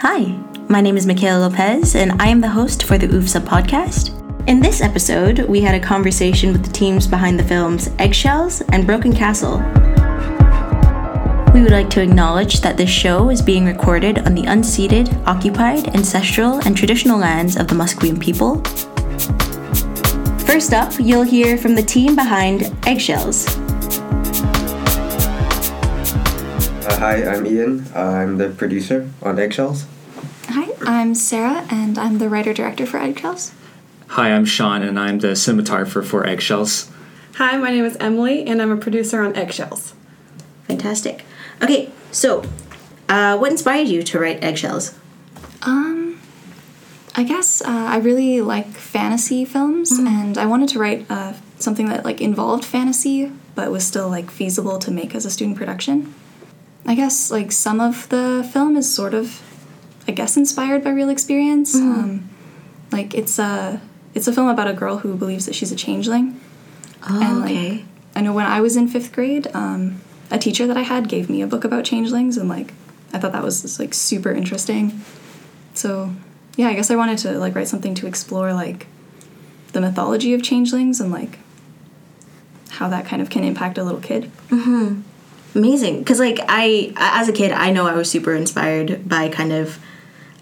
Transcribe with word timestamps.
Hi, 0.00 0.38
my 0.68 0.82
name 0.82 0.98
is 0.98 1.06
Mhicaella 1.06 1.48
Lopez, 1.48 1.94
and 1.94 2.20
I 2.20 2.28
am 2.28 2.42
the 2.42 2.50
host 2.50 2.82
for 2.82 2.98
the 2.98 3.06
Oofsa 3.06 3.40
podcast. 3.40 4.12
In 4.46 4.60
this 4.60 4.82
episode, 4.82 5.38
we 5.48 5.62
had 5.62 5.74
a 5.74 5.80
conversation 5.82 6.52
with 6.52 6.66
the 6.66 6.70
teams 6.70 7.06
behind 7.06 7.38
the 7.38 7.44
films 7.44 7.88
Eggshells 7.98 8.60
and 8.72 8.86
Broken 8.86 9.14
Castle. 9.14 9.56
We 11.54 11.62
would 11.62 11.72
like 11.72 11.88
to 11.90 12.02
acknowledge 12.02 12.60
that 12.60 12.76
this 12.76 12.90
show 12.90 13.30
is 13.30 13.40
being 13.40 13.64
recorded 13.64 14.18
on 14.18 14.34
the 14.34 14.42
unceded, 14.42 15.26
occupied, 15.26 15.88
ancestral, 15.96 16.58
and 16.66 16.76
traditional 16.76 17.18
lands 17.18 17.56
of 17.56 17.66
the 17.66 17.74
Musqueam 17.74 18.20
people. 18.20 18.56
First 20.40 20.74
up, 20.74 20.92
you'll 21.00 21.22
hear 21.22 21.56
from 21.56 21.74
the 21.74 21.82
team 21.82 22.14
behind 22.14 22.70
Eggshells. 22.86 23.65
Uh, 26.96 27.00
hi, 27.00 27.26
I'm 27.26 27.46
Ian. 27.46 27.86
I'm 27.94 28.38
the 28.38 28.48
producer 28.48 29.10
on 29.20 29.38
Eggshells. 29.38 29.84
Hi, 30.48 30.72
I'm 30.80 31.14
Sarah, 31.14 31.66
and 31.70 31.98
I'm 31.98 32.16
the 32.16 32.30
writer 32.30 32.54
director 32.54 32.86
for 32.86 32.96
Eggshells. 32.96 33.52
Hi, 34.06 34.32
I'm 34.32 34.46
Sean, 34.46 34.80
and 34.80 34.98
I'm 34.98 35.18
the 35.18 35.32
cinematographer 35.32 36.02
for 36.02 36.26
Eggshells. 36.26 36.90
Hi, 37.34 37.58
my 37.58 37.70
name 37.70 37.84
is 37.84 37.96
Emily, 37.96 38.46
and 38.46 38.62
I'm 38.62 38.70
a 38.70 38.78
producer 38.78 39.22
on 39.22 39.36
Eggshells. 39.36 39.92
Fantastic. 40.68 41.26
Okay, 41.62 41.90
so 42.12 42.42
uh, 43.10 43.36
what 43.36 43.50
inspired 43.50 43.88
you 43.88 44.02
to 44.02 44.18
write 44.18 44.42
Eggshells? 44.42 44.98
Um, 45.60 46.18
I 47.14 47.24
guess 47.24 47.60
uh, 47.60 47.66
I 47.66 47.98
really 47.98 48.40
like 48.40 48.68
fantasy 48.68 49.44
films, 49.44 49.92
and 49.92 50.38
I 50.38 50.46
wanted 50.46 50.70
to 50.70 50.78
write 50.78 51.04
uh, 51.10 51.34
something 51.58 51.90
that 51.90 52.06
like 52.06 52.22
involved 52.22 52.64
fantasy, 52.64 53.30
but 53.54 53.70
was 53.70 53.86
still 53.86 54.08
like 54.08 54.30
feasible 54.30 54.78
to 54.78 54.90
make 54.90 55.14
as 55.14 55.26
a 55.26 55.30
student 55.30 55.58
production. 55.58 56.14
I 56.86 56.94
guess 56.94 57.30
like 57.30 57.52
some 57.52 57.80
of 57.80 58.08
the 58.08 58.48
film 58.52 58.76
is 58.76 58.92
sort 58.92 59.14
of, 59.14 59.42
I 60.06 60.12
guess, 60.12 60.36
inspired 60.36 60.84
by 60.84 60.90
real 60.90 61.08
experience. 61.08 61.74
Um, 61.74 62.28
like 62.92 63.14
it's 63.14 63.38
a 63.38 63.80
it's 64.14 64.28
a 64.28 64.32
film 64.32 64.48
about 64.48 64.68
a 64.68 64.72
girl 64.72 64.98
who 64.98 65.16
believes 65.16 65.46
that 65.46 65.54
she's 65.54 65.72
a 65.72 65.76
changeling. 65.76 66.40
Oh, 67.08 67.20
And, 67.22 67.40
like, 67.40 67.50
okay. 67.50 67.84
I 68.14 68.20
know 68.22 68.32
when 68.32 68.46
I 68.46 68.60
was 68.60 68.76
in 68.76 68.88
fifth 68.88 69.12
grade, 69.12 69.48
um, 69.54 70.00
a 70.30 70.38
teacher 70.38 70.66
that 70.66 70.76
I 70.76 70.82
had 70.82 71.08
gave 71.08 71.28
me 71.28 71.42
a 71.42 71.46
book 71.46 71.64
about 71.64 71.84
changelings, 71.84 72.36
and 72.36 72.48
like 72.48 72.72
I 73.12 73.18
thought 73.18 73.32
that 73.32 73.42
was 73.42 73.62
just, 73.62 73.78
like 73.78 73.92
super 73.94 74.30
interesting. 74.32 75.02
So 75.74 76.12
yeah, 76.56 76.68
I 76.68 76.74
guess 76.74 76.90
I 76.90 76.96
wanted 76.96 77.18
to 77.18 77.32
like 77.38 77.54
write 77.54 77.68
something 77.68 77.94
to 77.96 78.06
explore 78.06 78.52
like 78.54 78.86
the 79.72 79.80
mythology 79.80 80.32
of 80.34 80.42
changelings 80.42 81.00
and 81.00 81.12
like 81.12 81.38
how 82.70 82.88
that 82.88 83.04
kind 83.06 83.20
of 83.20 83.28
can 83.28 83.44
impact 83.44 83.76
a 83.78 83.84
little 83.84 84.00
kid. 84.00 84.30
Amazing. 85.56 86.00
Because, 86.00 86.20
like, 86.20 86.38
I, 86.48 86.92
as 86.96 87.28
a 87.28 87.32
kid, 87.32 87.50
I 87.50 87.70
know 87.70 87.86
I 87.86 87.94
was 87.94 88.10
super 88.10 88.34
inspired 88.34 89.08
by 89.08 89.28
kind 89.28 89.52
of. 89.52 89.78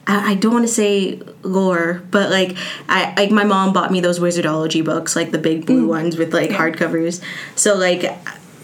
I 0.07 0.35
don't 0.35 0.53
want 0.53 0.67
to 0.67 0.73
say 0.73 1.23
lore, 1.43 2.03
but 2.11 2.29
like 2.29 2.59
I 2.91 3.15
like 3.17 3.31
my 3.31 3.45
mom 3.45 3.73
bought 3.73 3.91
me 3.91 4.01
those 4.01 4.19
wizardology 4.19 4.85
books, 4.85 5.17
like 5.17 5.31
the 5.31 5.39
big 5.39 5.65
blue 5.65 5.89
ones 5.89 6.19
with 6.19 6.35
like 6.35 6.51
hardcovers. 6.51 7.23
So 7.55 7.75
like 7.75 8.05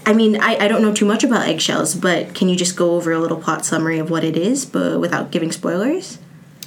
I 0.05 0.13
mean, 0.13 0.41
I, 0.41 0.57
I 0.57 0.69
don't 0.69 0.83
know 0.83 0.93
too 0.93 1.05
much 1.05 1.25
about 1.25 1.47
eggshells, 1.47 1.95
but 1.95 2.35
can 2.35 2.49
you 2.49 2.57
just 2.57 2.77
go 2.77 2.95
over 2.97 3.13
a 3.13 3.19
little 3.19 3.39
plot 3.39 3.65
summary 3.65 3.99
of 3.99 4.11
what 4.11 4.25
it 4.25 4.37
is, 4.37 4.67
but 4.67 5.01
without 5.01 5.31
giving 5.31 5.53
spoilers? 5.53 6.19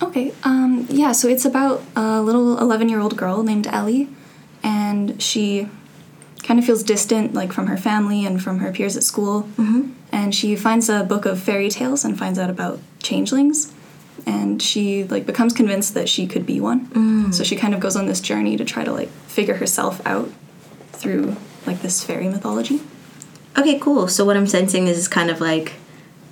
Okay, 0.02 0.34
um, 0.44 0.88
yeah, 0.90 1.12
so 1.12 1.28
it's 1.28 1.46
about 1.46 1.84
a 1.96 2.22
little 2.22 2.58
11 2.58 2.90
year 2.90 3.00
old 3.00 3.18
girl 3.18 3.44
named 3.44 3.68
Ellie, 3.68 4.10
and 4.64 5.22
she 5.22 5.68
kind 6.44 6.60
of 6.60 6.66
feels 6.66 6.84
distant, 6.84 7.34
like 7.34 7.52
from 7.52 7.68
her 7.68 7.78
family 7.78 8.26
and 8.26 8.42
from 8.42 8.60
her 8.60 8.72
peers 8.72 8.96
at 8.96 9.04
school. 9.04 9.44
Mm-hmm. 9.58 9.94
And 10.12 10.36
she 10.36 10.56
finds 10.56 10.90
a 10.90 11.04
book 11.04 11.26
of 11.26 11.40
fairy 11.40 11.70
tales 11.70 12.06
and 12.06 12.20
finds 12.20 12.38
out 12.38 12.50
about 12.50 12.80
changelings. 13.02 13.74
And 14.26 14.62
she 14.62 15.04
like 15.06 15.26
becomes 15.26 15.54
convinced 15.54 15.96
that 15.96 16.08
she 16.08 16.28
could 16.28 16.46
be 16.46 16.62
one. 16.62 17.34
So 17.34 17.44
she 17.44 17.56
kind 17.56 17.74
of 17.74 17.80
goes 17.80 17.96
on 17.96 18.06
this 18.06 18.22
journey 18.22 18.56
to 18.58 18.64
try 18.64 18.84
to 18.84 18.92
like 18.92 19.10
figure 19.28 19.56
herself 19.56 20.06
out 20.06 20.30
through 20.92 21.36
like 21.66 21.82
this 21.82 22.04
fairy 22.04 22.28
mythology. 22.28 22.82
Okay, 23.58 23.80
cool. 23.80 24.08
So 24.08 24.24
what 24.24 24.38
I'm 24.38 24.48
sensing 24.48 24.88
is 24.88 25.08
kind 25.08 25.32
of 25.32 25.42
like 25.42 25.74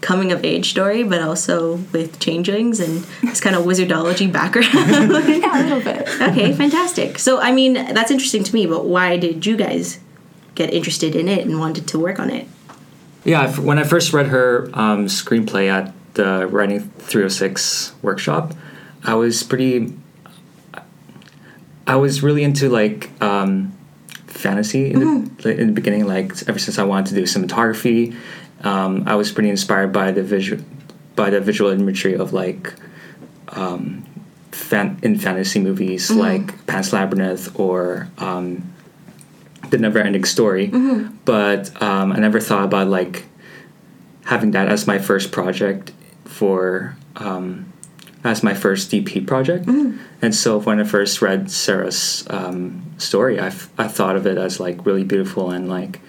coming 0.01 0.31
of 0.31 0.43
age 0.43 0.71
story, 0.71 1.03
but 1.03 1.21
also 1.21 1.75
with 1.93 2.19
changelings 2.19 2.79
and 2.79 3.03
this 3.21 3.39
kind 3.39 3.55
of 3.55 3.63
wizardology 3.63 4.31
background. 4.31 4.67
Yeah, 5.31 5.61
a 5.61 5.63
little 5.63 5.81
bit. 5.81 6.07
okay, 6.21 6.53
fantastic. 6.53 7.17
So, 7.17 7.39
I 7.39 7.51
mean, 7.51 7.73
that's 7.73 8.11
interesting 8.11 8.43
to 8.43 8.53
me, 8.53 8.65
but 8.65 8.85
why 8.85 9.17
did 9.17 9.45
you 9.45 9.55
guys 9.55 9.99
get 10.55 10.73
interested 10.73 11.15
in 11.15 11.27
it 11.27 11.45
and 11.45 11.59
wanted 11.59 11.87
to 11.87 11.99
work 11.99 12.19
on 12.19 12.29
it? 12.29 12.47
Yeah, 13.23 13.55
when 13.59 13.77
I 13.77 13.83
first 13.83 14.13
read 14.13 14.27
her 14.27 14.69
um, 14.73 15.05
screenplay 15.05 15.69
at 15.69 15.93
the 16.15 16.47
Writing 16.47 16.79
306 16.81 17.93
workshop, 18.01 18.53
I 19.03 19.13
was 19.13 19.43
pretty. 19.43 19.93
I 21.87 21.95
was 21.95 22.23
really 22.23 22.43
into 22.43 22.69
like 22.69 23.09
um, 23.21 23.75
fantasy 24.27 24.91
in, 24.91 25.35
the, 25.37 25.59
in 25.59 25.67
the 25.67 25.73
beginning. 25.73 26.05
Like 26.07 26.31
ever 26.47 26.59
since 26.59 26.79
I 26.79 26.83
wanted 26.83 27.09
to 27.09 27.15
do 27.15 27.23
cinematography, 27.23 28.15
um, 28.63 29.03
I 29.07 29.15
was 29.15 29.31
pretty 29.31 29.49
inspired 29.49 29.91
by 29.91 30.11
the 30.11 30.23
visual, 30.23 30.63
by 31.15 31.29
the 31.29 31.41
visual 31.41 31.71
imagery 31.71 32.15
of 32.15 32.33
like 32.33 32.73
um, 33.49 34.05
fan, 34.51 34.99
in 35.03 35.17
fantasy 35.17 35.59
movies 35.59 36.09
like 36.11 36.65
Pan's 36.67 36.93
Labyrinth 36.93 37.59
or 37.59 38.07
um, 38.17 38.71
The 39.69 39.77
Never 39.77 39.99
Ending 39.99 40.23
Story. 40.25 40.67
But 41.25 41.81
um, 41.81 42.11
I 42.11 42.17
never 42.17 42.39
thought 42.39 42.65
about 42.65 42.87
like 42.87 43.25
having 44.25 44.51
that 44.51 44.67
as 44.69 44.87
my 44.87 44.99
first 44.99 45.31
project 45.31 45.91
for 46.25 46.95
um, 47.17 47.71
as 48.23 48.43
my 48.43 48.53
first 48.53 48.91
DP 48.91 49.25
project. 49.25 49.65
And 50.21 50.33
so 50.35 50.59
when 50.59 50.79
I 50.79 50.83
first 50.83 51.21
read 51.21 51.49
Sarah's 51.49 52.23
um, 52.29 52.83
story, 52.99 53.39
I, 53.39 53.47
f- 53.47 53.69
I 53.77 53.87
thought 53.87 54.15
of 54.15 54.27
it 54.27 54.37
as 54.37 54.59
like 54.59 54.85
really 54.85 55.03
beautiful 55.03 55.49
and 55.49 55.67
like 55.67 55.99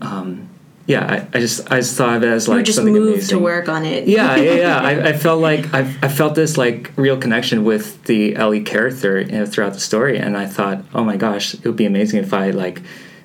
um, 0.00 0.48
yeah, 0.86 1.26
I, 1.32 1.36
I 1.36 1.40
just 1.40 1.70
I 1.70 1.80
just 1.80 1.96
thought 1.96 2.16
of 2.16 2.22
it 2.22 2.28
as 2.28 2.46
like 2.46 2.58
you 2.58 2.64
just 2.64 2.76
something 2.76 2.94
moved 2.94 3.14
amazing. 3.14 3.38
to 3.38 3.42
work 3.42 3.68
on 3.68 3.84
it. 3.84 4.06
Yeah, 4.06 4.36
yeah, 4.36 4.54
yeah. 4.54 4.78
I, 4.78 5.08
I 5.08 5.12
felt 5.24 5.40
like 5.40 5.74
I, 5.74 5.80
I 6.00 6.08
felt 6.08 6.36
this 6.36 6.56
like 6.56 6.92
real 6.96 7.18
connection 7.18 7.64
with 7.64 8.04
the 8.04 8.36
Ellie 8.36 8.62
character 8.62 9.20
you 9.20 9.32
know, 9.32 9.46
throughout 9.46 9.72
the 9.72 9.80
story, 9.80 10.16
and 10.16 10.36
I 10.36 10.46
thought, 10.46 10.84
oh 10.94 11.02
my 11.02 11.16
gosh, 11.16 11.54
it 11.54 11.64
would 11.64 11.76
be 11.76 11.86
amazing 11.86 12.22
if 12.22 12.32
I 12.32 12.50
like 12.50 12.82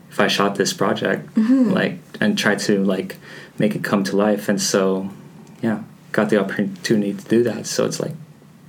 if 0.09 0.19
I 0.19 0.27
shot 0.27 0.55
this 0.55 0.73
project 0.73 1.33
mm-hmm. 1.35 1.71
like 1.71 1.99
and 2.19 2.37
tried 2.37 2.59
to 2.59 2.83
like 2.83 3.17
make 3.59 3.75
it 3.75 3.83
come 3.83 4.03
to 4.05 4.17
life, 4.17 4.49
and 4.49 4.59
so 4.59 5.11
yeah, 5.61 5.83
got 6.13 6.31
the 6.31 6.39
opportunity 6.39 7.13
to 7.13 7.25
do 7.25 7.43
that. 7.43 7.67
So 7.67 7.85
it's 7.85 7.99
like 7.99 8.13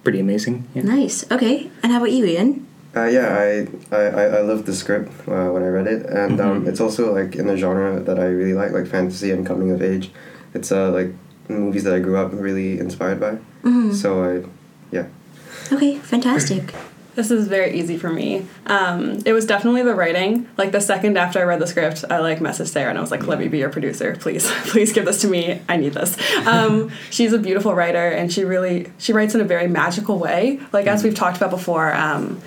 pretty 0.05 0.21
amazing. 0.21 0.69
Yeah. 0.75 0.83
Nice. 0.83 1.31
Okay. 1.31 1.71
And 1.83 1.93
how 1.93 1.99
about 1.99 2.13
you, 2.13 2.27
Ian? 2.27 2.67
Uh, 2.95 3.05
yeah, 3.05 3.39
I, 3.39 3.97
I, 3.97 4.01
I 4.01 4.25
I 4.25 4.41
loved 4.41 4.67
the 4.67 4.75
script 4.75 5.11
uh, 5.27 5.49
when 5.49 5.63
I 5.63 5.69
read 5.69 5.87
it, 5.87 6.05
and 6.07 6.41
um, 6.41 6.67
it's 6.67 6.81
also 6.81 7.15
like 7.15 7.37
in 7.37 7.49
a 7.49 7.57
genre 7.57 8.01
that 8.01 8.19
I 8.19 8.27
really 8.27 8.53
like, 8.53 8.73
like 8.73 8.87
fantasy 8.87 9.31
and 9.31 9.47
coming 9.47 9.71
of 9.71 9.81
age. 9.81 10.11
It's 10.53 10.71
uh, 10.71 10.91
like 10.91 11.09
movies 11.49 11.85
that 11.85 11.95
I 11.95 12.01
grew 12.01 12.19
up 12.19 12.33
really 12.33 12.79
inspired 12.79 13.19
by. 13.19 13.39
So 13.95 14.23
I, 14.25 14.49
yeah. 14.91 15.07
Okay, 15.73 15.97
fantastic. 15.99 16.75
This 17.15 17.31
is 17.31 17.47
very 17.47 17.79
easy 17.79 17.99
for 17.99 18.09
me. 18.09 18.47
Um, 18.65 19.19
it 19.27 19.35
was 19.35 19.45
definitely 19.45 19.83
the 19.83 19.95
writing. 19.95 20.49
Like 20.57 20.73
the 20.73 20.81
second 20.81 21.19
after 21.19 21.41
I 21.41 21.43
read 21.43 21.61
the 21.61 21.67
script, 21.67 22.07
I 22.09 22.21
like 22.21 22.39
messaged 22.39 22.69
Sarah 22.69 22.89
and 22.89 22.97
I 22.97 23.03
was 23.03 23.11
like, 23.11 23.27
"Let 23.27 23.39
me 23.39 23.49
be 23.49 23.59
your 23.59 23.69
producer, 23.69 24.17
please, 24.19 24.51
please 24.69 24.95
give 24.95 25.05
this 25.05 25.21
to 25.21 25.29
me. 25.29 25.61
I 25.69 25.77
need 25.77 25.93
this." 25.93 26.17
Um, 26.47 26.91
she's 27.11 27.35
a 27.35 27.39
beautiful 27.39 27.75
writer, 27.75 28.09
and 28.09 28.33
she 28.33 28.45
really 28.45 28.91
she 28.97 29.13
writes 29.13 29.35
in 29.35 29.43
a 29.43 29.45
very 29.45 29.69
magical 29.69 30.19
way. 30.19 30.59
Like 30.73 30.87
as 30.87 31.05
we've 31.05 31.15
talked 31.15 31.37
about 31.37 31.51
before, 31.51 31.93
um, 31.95 32.41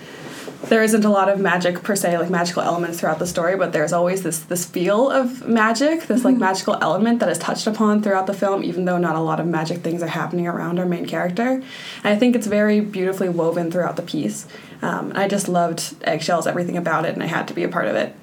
there 0.64 0.82
isn't 0.84 1.06
a 1.06 1.10
lot 1.10 1.30
of 1.30 1.40
magic 1.40 1.84
per 1.84 1.96
se, 1.96 2.18
like 2.18 2.30
magical 2.30 2.62
elements 2.62 3.00
throughout 3.00 3.20
the 3.20 3.28
story, 3.28 3.56
but 3.56 3.72
there's 3.72 3.94
always 3.94 4.24
this 4.24 4.40
this 4.40 4.66
feel 4.66 5.10
of 5.10 5.48
magic, 5.48 6.04
this 6.04 6.26
like 6.26 6.38
magical 6.38 6.78
element 6.82 7.20
that 7.20 7.30
is 7.30 7.38
touched 7.38 7.68
upon 7.68 8.02
throughout 8.02 8.28
the 8.28 8.34
film, 8.34 8.64
even 8.64 8.86
though 8.86 8.98
not 8.98 9.16
a 9.16 9.20
lot 9.20 9.40
of 9.40 9.48
magic 9.48 9.80
things 9.80 10.02
are 10.02 10.08
happening 10.08 10.48
around 10.48 10.80
our 10.80 10.86
main 10.86 11.06
character. 11.06 11.44
And 11.44 11.64
I 12.04 12.16
think 12.16 12.36
it's 12.36 12.48
very 12.48 12.80
beautifully 12.80 13.30
woven 13.30 13.72
throughout 13.72 13.96
the 13.96 14.02
piece. 14.02 14.48
Um, 14.82 15.12
I 15.16 15.28
just 15.28 15.48
loved 15.48 15.96
Eggshells, 16.04 16.48
everything 16.48 16.78
about 16.78 17.06
it, 17.06 17.14
and 17.14 17.24
I 17.24 17.28
had 17.28 17.48
to 17.48 17.54
be 17.54 17.64
a 17.64 17.70
part 17.70 17.88
of 17.88 17.96
it. 17.96 18.16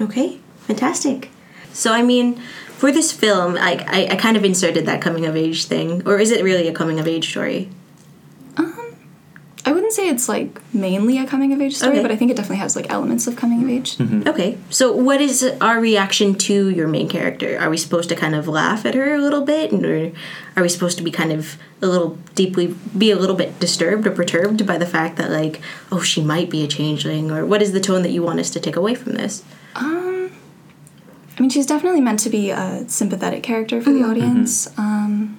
Okay, 0.00 0.38
fantastic. 0.60 1.30
So, 1.72 1.92
I 1.92 2.02
mean, 2.02 2.36
for 2.76 2.92
this 2.92 3.12
film, 3.12 3.56
I, 3.56 3.84
I, 3.86 4.08
I 4.12 4.16
kind 4.16 4.36
of 4.36 4.44
inserted 4.44 4.86
that 4.86 5.00
coming 5.00 5.26
of 5.26 5.36
age 5.36 5.64
thing, 5.64 6.06
or 6.06 6.18
is 6.18 6.30
it 6.30 6.44
really 6.44 6.68
a 6.68 6.72
coming 6.72 6.98
of 6.98 7.06
age 7.06 7.30
story? 7.30 7.70
I 9.64 9.72
wouldn't 9.72 9.92
say 9.92 10.08
it's 10.08 10.28
like 10.28 10.60
mainly 10.74 11.18
a 11.18 11.26
coming 11.26 11.52
of 11.52 11.60
age 11.60 11.76
story, 11.76 11.92
Okay. 11.92 12.02
but 12.02 12.10
I 12.10 12.16
think 12.16 12.30
it 12.32 12.36
definitely 12.36 12.56
has 12.56 12.74
like 12.74 12.90
elements 12.90 13.28
of 13.28 13.36
coming 13.36 13.62
of 13.62 13.68
age. 13.70 13.96
Okay, 14.26 14.58
so 14.70 14.90
what 14.92 15.20
is 15.20 15.44
our 15.60 15.78
reaction 15.78 16.34
to 16.34 16.68
your 16.68 16.88
main 16.88 17.08
character? 17.08 17.56
Are 17.60 17.70
we 17.70 17.76
supposed 17.76 18.08
to 18.08 18.16
kind 18.16 18.34
of 18.34 18.48
laugh 18.48 18.84
at 18.84 18.94
her 18.94 19.14
a 19.14 19.18
little 19.18 19.42
bit, 19.42 19.72
or 19.72 20.10
are 20.56 20.62
we 20.62 20.68
supposed 20.68 20.98
to 20.98 21.04
be 21.04 21.12
kind 21.12 21.30
of 21.32 21.56
a 21.80 21.86
little 21.86 22.18
deeply, 22.34 22.74
be 22.98 23.12
a 23.12 23.16
little 23.16 23.36
bit 23.36 23.60
disturbed 23.60 24.04
or 24.06 24.10
perturbed 24.10 24.66
by 24.66 24.78
the 24.78 24.86
fact 24.86 25.16
that, 25.16 25.30
like, 25.30 25.60
oh, 25.92 26.00
she 26.00 26.20
might 26.22 26.50
be 26.50 26.64
a 26.64 26.66
changeling, 26.68 27.30
or 27.30 27.46
what 27.46 27.62
is 27.62 27.70
the 27.72 27.80
tone 27.80 28.02
that 28.02 28.10
you 28.10 28.22
want 28.22 28.40
us 28.40 28.50
to 28.50 28.58
take 28.60 28.74
away 28.76 28.96
from 28.96 29.12
this? 29.12 29.44
Um, 29.76 30.32
I 31.38 31.40
mean, 31.40 31.50
she's 31.50 31.66
definitely 31.66 32.00
meant 32.00 32.18
to 32.20 32.30
be 32.30 32.50
a 32.50 32.84
sympathetic 32.88 33.42
character 33.44 33.80
for 33.80 33.92
the 33.92 34.02
audience. 34.02 34.66
Um, 34.76 35.38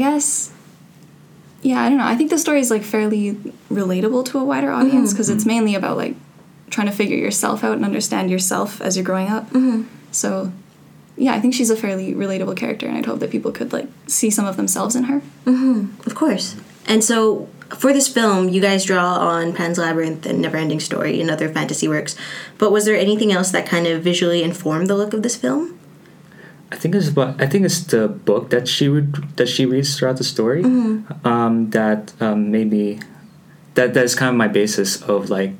guess 0.00 0.50
yeah, 1.62 1.82
I 1.82 1.88
don't 1.88 1.98
know. 1.98 2.06
I 2.06 2.16
think 2.16 2.30
the 2.30 2.38
story 2.38 2.60
is 2.60 2.70
like 2.70 2.82
fairly 2.82 3.34
relatable 3.70 4.24
to 4.26 4.38
a 4.38 4.44
wider 4.44 4.70
audience 4.70 5.10
mm-hmm. 5.10 5.16
because 5.16 5.28
it's 5.28 5.42
mm-hmm. 5.42 5.48
mainly 5.48 5.74
about 5.74 5.96
like 5.96 6.16
trying 6.70 6.86
to 6.86 6.92
figure 6.92 7.16
yourself 7.16 7.62
out 7.64 7.76
and 7.76 7.84
understand 7.84 8.30
yourself 8.30 8.80
as 8.80 8.96
you're 8.96 9.04
growing 9.04 9.28
up. 9.28 9.50
Mm-hmm. 9.50 9.82
So 10.10 10.52
yeah, 11.16 11.34
I 11.34 11.40
think 11.40 11.52
she's 11.52 11.70
a 11.70 11.76
fairly 11.76 12.14
relatable 12.14 12.56
character, 12.56 12.86
and 12.86 12.96
I'd 12.96 13.04
hope 13.04 13.20
that 13.20 13.30
people 13.30 13.52
could 13.52 13.72
like 13.72 13.88
see 14.06 14.30
some 14.30 14.46
of 14.46 14.56
themselves 14.56 14.96
in 14.96 15.04
her. 15.04 15.20
Of 16.06 16.14
course. 16.14 16.56
And 16.86 17.04
so 17.04 17.48
for 17.68 17.92
this 17.92 18.08
film, 18.08 18.48
you 18.48 18.60
guys 18.60 18.84
draw 18.84 19.16
on 19.16 19.52
Pan's 19.52 19.78
Labyrinth 19.78 20.24
and 20.24 20.42
Neverending 20.42 20.80
Story 20.80 21.20
and 21.20 21.30
other 21.30 21.48
fantasy 21.48 21.88
works. 21.88 22.16
But 22.56 22.72
was 22.72 22.86
there 22.86 22.96
anything 22.96 23.32
else 23.32 23.50
that 23.50 23.66
kind 23.66 23.86
of 23.86 24.02
visually 24.02 24.42
informed 24.42 24.88
the 24.88 24.96
look 24.96 25.12
of 25.12 25.22
this 25.22 25.36
film? 25.36 25.78
I 26.72 26.76
think 26.76 26.94
it's 26.94 27.08
about, 27.08 27.40
I 27.40 27.46
think 27.46 27.64
it's 27.64 27.80
the 27.80 28.06
book 28.08 28.50
that 28.50 28.68
she 28.68 28.88
would 28.88 29.36
that 29.36 29.48
she 29.48 29.66
reads 29.66 29.98
throughout 29.98 30.18
the 30.18 30.24
story 30.24 30.62
um, 31.24 31.70
that 31.70 32.12
um, 32.20 32.50
made 32.50 32.70
me 32.70 33.00
that 33.74 33.92
that's 33.94 34.14
kind 34.14 34.30
of 34.30 34.36
my 34.36 34.48
basis 34.48 35.02
of 35.02 35.30
like 35.30 35.52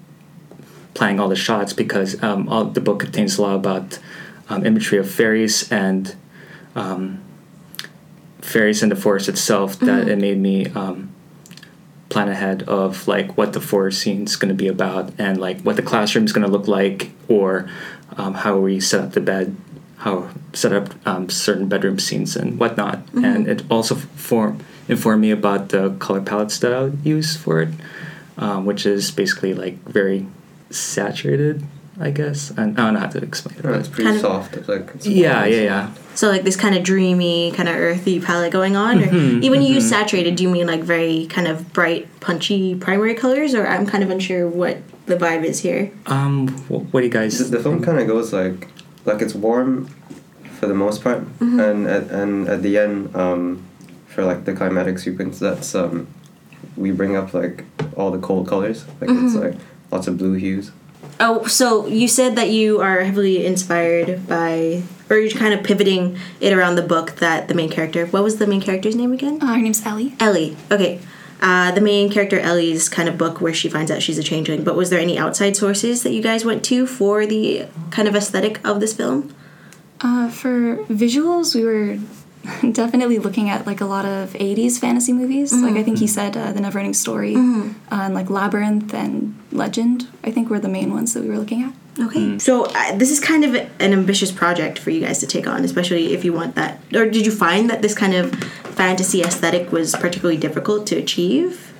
planning 0.94 1.18
all 1.18 1.28
the 1.28 1.36
shots 1.36 1.72
because 1.72 2.22
um, 2.22 2.48
all 2.48 2.64
the 2.64 2.80
book 2.80 3.00
contains 3.00 3.38
a 3.38 3.42
lot 3.42 3.56
about 3.56 3.98
um, 4.48 4.64
imagery 4.64 4.98
of 4.98 5.10
fairies 5.10 5.70
and 5.72 6.14
um, 6.74 7.20
fairies 8.40 8.82
in 8.82 8.88
the 8.88 8.96
forest 8.96 9.28
itself 9.28 9.78
that 9.80 10.08
it 10.08 10.16
made 10.16 10.38
me 10.38 10.66
um, 10.68 11.12
plan 12.08 12.28
ahead 12.28 12.62
of 12.64 13.06
like 13.08 13.36
what 13.36 13.52
the 13.52 13.60
forest 13.60 14.00
scene 14.00 14.24
is 14.24 14.36
going 14.36 14.48
to 14.48 14.54
be 14.54 14.68
about 14.68 15.12
and 15.18 15.40
like 15.40 15.60
what 15.62 15.76
the 15.76 15.82
classroom 15.82 16.24
is 16.24 16.32
going 16.32 16.44
to 16.44 16.50
look 16.50 16.68
like 16.68 17.10
or 17.28 17.68
um, 18.16 18.34
how 18.34 18.58
we 18.58 18.80
set 18.80 19.00
up 19.00 19.12
the 19.12 19.20
bed 19.20 19.56
how 20.04 20.28
set 20.52 20.72
up 20.72 20.86
um, 21.06 21.28
certain 21.28 21.68
bedroom 21.68 21.98
scenes 21.98 22.36
and 22.36 22.58
whatnot. 22.58 22.98
And 23.14 23.46
it 23.48 23.62
also 23.70 23.94
form 23.94 24.58
informed 24.88 25.20
me 25.22 25.30
about 25.30 25.68
the 25.68 25.90
color 26.00 26.20
palettes 26.20 26.58
that 26.58 26.72
i 26.72 26.80
would 26.82 26.98
use 27.04 27.36
for 27.36 27.60
it 27.62 27.68
um, 28.38 28.64
which 28.66 28.84
is 28.86 29.12
basically 29.12 29.54
like 29.54 29.76
very 29.86 30.26
saturated 30.84 31.62
i 32.00 32.10
guess. 32.10 32.50
And 32.50 32.78
i 32.78 32.84
don't 32.84 32.94
know 32.94 33.00
how 33.00 33.06
to 33.08 33.22
explain 33.22 33.58
it 33.58 33.64
Yeah, 33.64 33.70
but 33.72 33.80
it's 33.80 33.88
pretty 33.88 34.04
Kind 34.04 34.16
of- 34.16 34.22
soft. 34.22 34.56
It's 34.56 34.68
like 34.68 34.90
it's 34.94 35.06
yeah 35.06 35.44
yeah 35.44 35.62
yeah. 35.62 35.90
So 36.14 36.28
like 36.28 36.42
this 36.42 36.56
kind 36.56 36.74
of 36.74 36.82
dreamy, 36.82 37.52
kind 37.52 37.68
of 37.68 37.76
earthy 37.76 38.20
palette 38.20 38.52
going 38.52 38.74
on, 38.76 38.98
or 39.02 39.06
even 39.14 39.50
when 39.52 39.62
you 39.62 39.72
use 39.74 39.88
saturated, 39.88 40.34
do 40.36 40.42
you 40.42 40.50
mean 40.50 40.66
like 40.66 40.82
very 40.82 41.26
kind 41.26 41.46
of 41.46 41.72
bright, 41.72 42.08
punchy 42.20 42.74
primary 42.74 43.14
colors, 43.14 43.54
or 43.54 43.66
I'm 43.66 43.86
kind 43.86 44.02
of 44.04 44.10
unsure 44.10 44.46
what 44.48 44.78
the 45.06 45.16
vibe 45.16 45.44
is 45.44 45.60
here. 45.60 45.90
um 46.06 46.48
wh- 46.68 46.92
what 46.92 47.00
do 47.00 47.06
you 47.06 47.12
guys 47.12 47.38
The, 47.38 47.56
the 47.56 47.62
film 47.62 47.82
kind 47.82 47.98
of 48.00 48.06
goes 48.08 48.32
like 48.32 48.66
like 49.04 49.22
it's 49.22 49.34
warm 49.34 49.86
for 50.58 50.66
the 50.66 50.74
most 50.74 51.02
part, 51.02 51.24
and 51.40 51.86
at 51.86 52.10
and 52.10 52.48
at 52.48 52.62
the 52.62 52.78
end, 52.78 53.14
um, 53.16 53.64
for 54.06 54.24
like 54.24 54.44
the 54.44 54.52
climatic 54.52 54.98
sequence, 54.98 55.38
that's 55.38 55.74
um, 55.74 56.06
we 56.76 56.90
bring 56.90 57.16
up 57.16 57.32
like 57.32 57.64
all 57.96 58.10
the 58.10 58.18
cold 58.18 58.46
colors. 58.48 58.84
Like 59.00 59.10
it's 59.10 59.34
like 59.34 59.54
lots 59.90 60.06
of 60.06 60.18
blue 60.18 60.34
hues. 60.34 60.72
Oh, 61.18 61.46
so 61.46 61.86
you 61.86 62.08
said 62.08 62.36
that 62.36 62.50
you 62.50 62.80
are 62.80 63.00
heavily 63.00 63.44
inspired 63.44 64.26
by, 64.26 64.82
or 65.10 65.16
you're 65.18 65.30
kind 65.30 65.52
of 65.52 65.62
pivoting 65.64 66.18
it 66.40 66.52
around 66.52 66.76
the 66.76 66.82
book 66.82 67.16
that 67.16 67.48
the 67.48 67.54
main 67.54 67.70
character. 67.70 68.06
What 68.06 68.22
was 68.22 68.36
the 68.36 68.46
main 68.46 68.60
character's 68.60 68.96
name 68.96 69.12
again? 69.12 69.38
Uh, 69.42 69.46
her 69.54 69.58
name's 69.58 69.84
Ellie. 69.84 70.14
Ellie. 70.18 70.56
Okay. 70.70 71.00
Uh, 71.40 71.70
the 71.72 71.80
main 71.80 72.10
character 72.10 72.38
Ellie's 72.38 72.88
kind 72.88 73.08
of 73.08 73.16
book 73.16 73.40
where 73.40 73.54
she 73.54 73.68
finds 73.68 73.90
out 73.90 74.02
she's 74.02 74.18
a 74.18 74.22
changeling. 74.22 74.62
But 74.62 74.76
was 74.76 74.90
there 74.90 75.00
any 75.00 75.18
outside 75.18 75.56
sources 75.56 76.02
that 76.02 76.12
you 76.12 76.22
guys 76.22 76.44
went 76.44 76.64
to 76.66 76.86
for 76.86 77.26
the 77.26 77.66
kind 77.90 78.06
of 78.08 78.14
aesthetic 78.14 78.66
of 78.66 78.80
this 78.80 78.92
film? 78.92 79.34
Uh, 80.00 80.30
for 80.30 80.76
visuals, 80.84 81.54
we 81.54 81.64
were 81.64 81.98
definitely 82.72 83.18
looking 83.18 83.50
at 83.50 83.66
like 83.66 83.80
a 83.80 83.86
lot 83.86 84.04
of 84.04 84.32
80s 84.32 84.78
fantasy 84.78 85.12
movies. 85.12 85.52
Like 85.52 85.76
I 85.76 85.82
think 85.82 85.98
he 85.98 86.06
said 86.06 86.36
uh, 86.36 86.52
The 86.52 86.60
Neverending 86.60 86.94
Story 86.94 87.36
uh, 87.36 87.70
and 87.90 88.14
like 88.14 88.30
Labyrinth 88.30 88.94
and 88.94 89.38
Legend, 89.52 90.08
I 90.24 90.30
think 90.30 90.48
were 90.48 90.60
the 90.60 90.68
main 90.68 90.92
ones 90.92 91.14
that 91.14 91.22
we 91.22 91.28
were 91.28 91.38
looking 91.38 91.62
at. 91.62 91.74
Okay. 91.98 92.38
So 92.38 92.64
uh, 92.64 92.96
this 92.96 93.10
is 93.10 93.20
kind 93.20 93.44
of 93.44 93.54
an 93.54 93.92
ambitious 93.92 94.32
project 94.32 94.78
for 94.78 94.90
you 94.90 95.00
guys 95.00 95.18
to 95.18 95.26
take 95.26 95.46
on, 95.46 95.64
especially 95.64 96.14
if 96.14 96.24
you 96.24 96.32
want 96.32 96.54
that. 96.54 96.80
Or 96.94 97.04
did 97.04 97.26
you 97.26 97.32
find 97.32 97.68
that 97.68 97.82
this 97.82 97.94
kind 97.94 98.14
of 98.14 98.32
fantasy 98.80 99.20
aesthetic 99.20 99.70
was 99.70 99.94
particularly 99.94 100.38
difficult 100.38 100.86
to 100.86 100.96
achieve? 100.96 101.70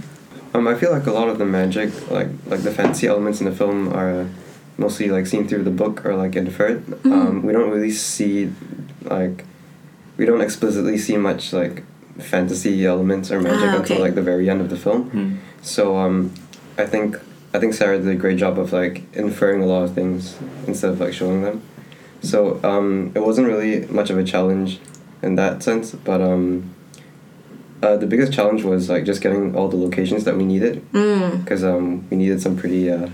Um, 0.52 0.68
I 0.68 0.74
feel 0.74 0.92
like 0.92 1.06
a 1.06 1.12
lot 1.12 1.28
of 1.28 1.38
the 1.38 1.46
magic, 1.46 2.10
like 2.10 2.28
like 2.44 2.60
the 2.60 2.70
fancy 2.70 3.06
elements 3.06 3.40
in 3.40 3.46
the 3.46 3.56
film, 3.56 3.88
are 3.94 4.28
mostly 4.76 5.08
like 5.08 5.26
seen 5.26 5.48
through 5.48 5.64
the 5.64 5.70
book 5.70 6.04
or 6.04 6.14
like 6.14 6.36
inferred. 6.36 6.82
Um, 7.06 7.42
we 7.42 7.54
don't 7.54 7.70
really 7.70 7.90
see 7.90 8.52
like 9.00 9.46
we 10.18 10.26
don't 10.26 10.42
explicitly 10.42 10.98
see 10.98 11.16
much 11.16 11.54
like 11.54 11.84
fantasy 12.18 12.84
elements 12.84 13.30
or 13.30 13.40
magic 13.40 13.70
Ah, 13.70 13.78
until 13.78 14.00
like 14.00 14.14
the 14.14 14.26
very 14.32 14.50
end 14.50 14.60
of 14.60 14.68
the 14.68 14.76
film. 14.76 15.08
Hmm. 15.10 15.36
So 15.62 15.96
um, 15.96 16.34
I 16.76 16.84
think 16.84 17.16
I 17.54 17.58
think 17.60 17.72
Sarah 17.72 17.96
did 17.96 18.08
a 18.08 18.14
great 18.14 18.36
job 18.36 18.58
of 18.58 18.74
like 18.74 19.04
inferring 19.14 19.62
a 19.62 19.66
lot 19.66 19.84
of 19.84 19.94
things 19.94 20.36
instead 20.66 20.90
of 20.90 21.00
like 21.00 21.14
showing 21.14 21.40
them. 21.40 21.62
So 22.20 22.60
um, 22.62 23.12
it 23.14 23.20
wasn't 23.20 23.46
really 23.46 23.86
much 23.86 24.10
of 24.10 24.18
a 24.18 24.24
challenge 24.24 24.80
in 25.22 25.36
that 25.36 25.62
sense, 25.62 25.92
but 25.92 26.20
um, 26.20 26.74
uh, 27.82 27.96
the 27.96 28.06
biggest 28.06 28.32
challenge 28.32 28.62
was 28.64 28.88
like 28.88 29.04
just 29.04 29.20
getting 29.22 29.54
all 29.56 29.68
the 29.68 29.76
locations 29.76 30.24
that 30.24 30.36
we 30.36 30.44
needed 30.44 30.82
Mm. 30.92 31.42
because 31.44 31.64
um, 31.64 32.06
we 32.10 32.16
needed 32.16 32.40
some 32.42 32.56
pretty 32.56 32.90
uh, 32.90 33.08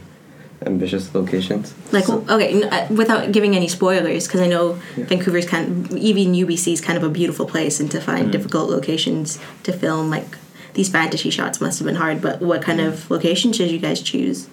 ambitious 0.65 1.15
locations. 1.15 1.75
Like, 1.93 2.05
So- 2.05 2.25
okay, 2.29 2.63
n- 2.63 2.69
uh, 2.73 2.87
without 2.91 3.31
giving 3.33 3.55
any 3.55 3.69
spoilers, 3.69 4.27
because 4.27 4.41
I 4.41 4.49
know 4.49 4.79
Yeah. 4.97 5.05
Vancouver's 5.05 5.47
kind 5.47 5.65
of, 5.91 5.97
even 5.97 6.33
UBC 6.35 6.73
is 6.73 6.81
kind 6.81 6.97
of 6.97 7.05
a 7.05 7.09
beautiful 7.11 7.47
place, 7.47 7.79
and 7.81 7.91
to 7.91 8.01
find 8.01 8.33
difficult 8.33 8.71
locations 8.71 9.39
to 9.65 9.73
film, 9.73 10.11
like, 10.11 10.37
these 10.75 10.89
fantasy 10.89 11.31
shots 11.31 11.61
must 11.61 11.79
have 11.79 11.87
been 11.87 11.97
hard, 11.97 12.21
but 12.21 12.41
what 12.43 12.61
kind 12.63 12.81
of 12.81 13.11
locations 13.11 13.59
did 13.59 13.71
you 13.71 13.79
guys 13.79 14.01
choose? 14.01 14.49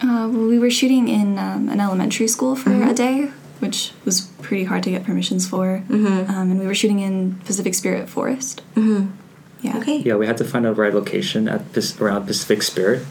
Uh, 0.00 0.28
well, 0.32 0.46
we 0.48 0.58
were 0.58 0.70
shooting 0.70 1.08
in 1.08 1.38
um, 1.38 1.68
an 1.68 1.80
elementary 1.80 2.28
school 2.28 2.56
for 2.56 2.70
a 2.72 2.92
day, 2.94 3.30
which 3.60 3.92
was 4.04 4.22
pretty 4.42 4.64
hard 4.64 4.82
to 4.82 4.90
get 4.90 5.04
permissions 5.04 5.48
for. 5.48 5.82
Um, 6.28 6.50
and 6.50 6.60
we 6.60 6.66
were 6.66 6.74
shooting 6.74 7.00
in 7.00 7.36
Pacific 7.44 7.74
Spirit 7.74 8.08
Forest. 8.08 8.62
Mm-hmm. 8.74 9.10
Yeah. 9.62 9.78
Okay. 9.78 9.98
Yeah, 9.98 10.16
we 10.16 10.26
had 10.26 10.36
to 10.38 10.44
find 10.44 10.66
a 10.66 10.72
right 10.72 10.92
location 10.92 11.48
at 11.48 11.62
around 12.00 12.26
Pacific 12.26 12.62
Spirit 12.62 13.06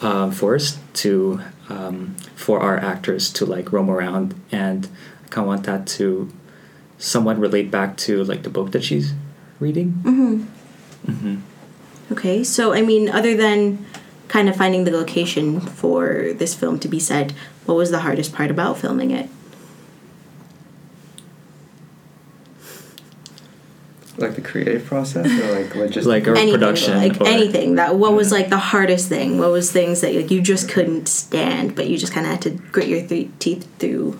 um, 0.00 0.32
Forest 0.32 0.78
to 0.94 1.40
um, 1.68 2.16
for 2.34 2.60
our 2.60 2.78
actors 2.78 3.30
to 3.34 3.46
like 3.46 3.72
roam 3.72 3.90
around, 3.90 4.34
and 4.50 4.88
I 5.24 5.28
kind 5.28 5.44
of 5.44 5.48
want 5.48 5.64
that 5.64 5.86
to 5.98 6.32
somewhat 6.98 7.38
relate 7.38 7.70
back 7.70 7.96
to 7.98 8.24
like 8.24 8.42
the 8.42 8.50
book 8.50 8.72
that 8.72 8.84
she's 8.84 9.12
reading. 9.60 10.00
Mm-hmm. 10.04 11.40
Okay, 12.12 12.44
so, 12.44 12.74
I 12.74 12.82
mean, 12.82 13.08
other 13.08 13.34
than 13.34 13.86
kind 14.28 14.48
of 14.48 14.56
finding 14.56 14.84
the 14.84 14.90
location 14.90 15.60
for 15.60 16.32
this 16.34 16.54
film 16.54 16.78
to 16.80 16.88
be 16.88 17.00
set, 17.00 17.32
what 17.64 17.74
was 17.74 17.90
the 17.90 18.00
hardest 18.00 18.34
part 18.34 18.50
about 18.50 18.78
filming 18.78 19.10
it? 19.10 19.30
Like 24.22 24.34
the 24.34 24.40
creative 24.40 24.84
process 24.84 25.26
or 25.26 25.54
like 25.60 25.74
logistics. 25.74 26.06
Like 26.06 26.26
a 26.26 26.30
anything, 26.30 26.52
production 26.54 26.96
like 26.96 27.20
or- 27.20 27.26
anything. 27.26 27.74
That 27.76 27.96
what 27.96 28.12
was 28.14 28.32
like 28.32 28.48
the 28.48 28.58
hardest 28.58 29.08
thing? 29.08 29.38
What 29.38 29.50
was 29.50 29.70
things 29.72 30.00
that 30.00 30.14
like 30.14 30.30
you 30.30 30.40
just 30.40 30.68
couldn't 30.68 31.08
stand, 31.08 31.74
but 31.76 31.88
you 31.88 31.98
just 31.98 32.12
kind 32.12 32.26
of 32.26 32.32
had 32.32 32.42
to 32.42 32.50
grit 32.50 32.88
your 32.88 33.06
th- 33.06 33.28
teeth 33.38 33.66
through? 33.78 34.18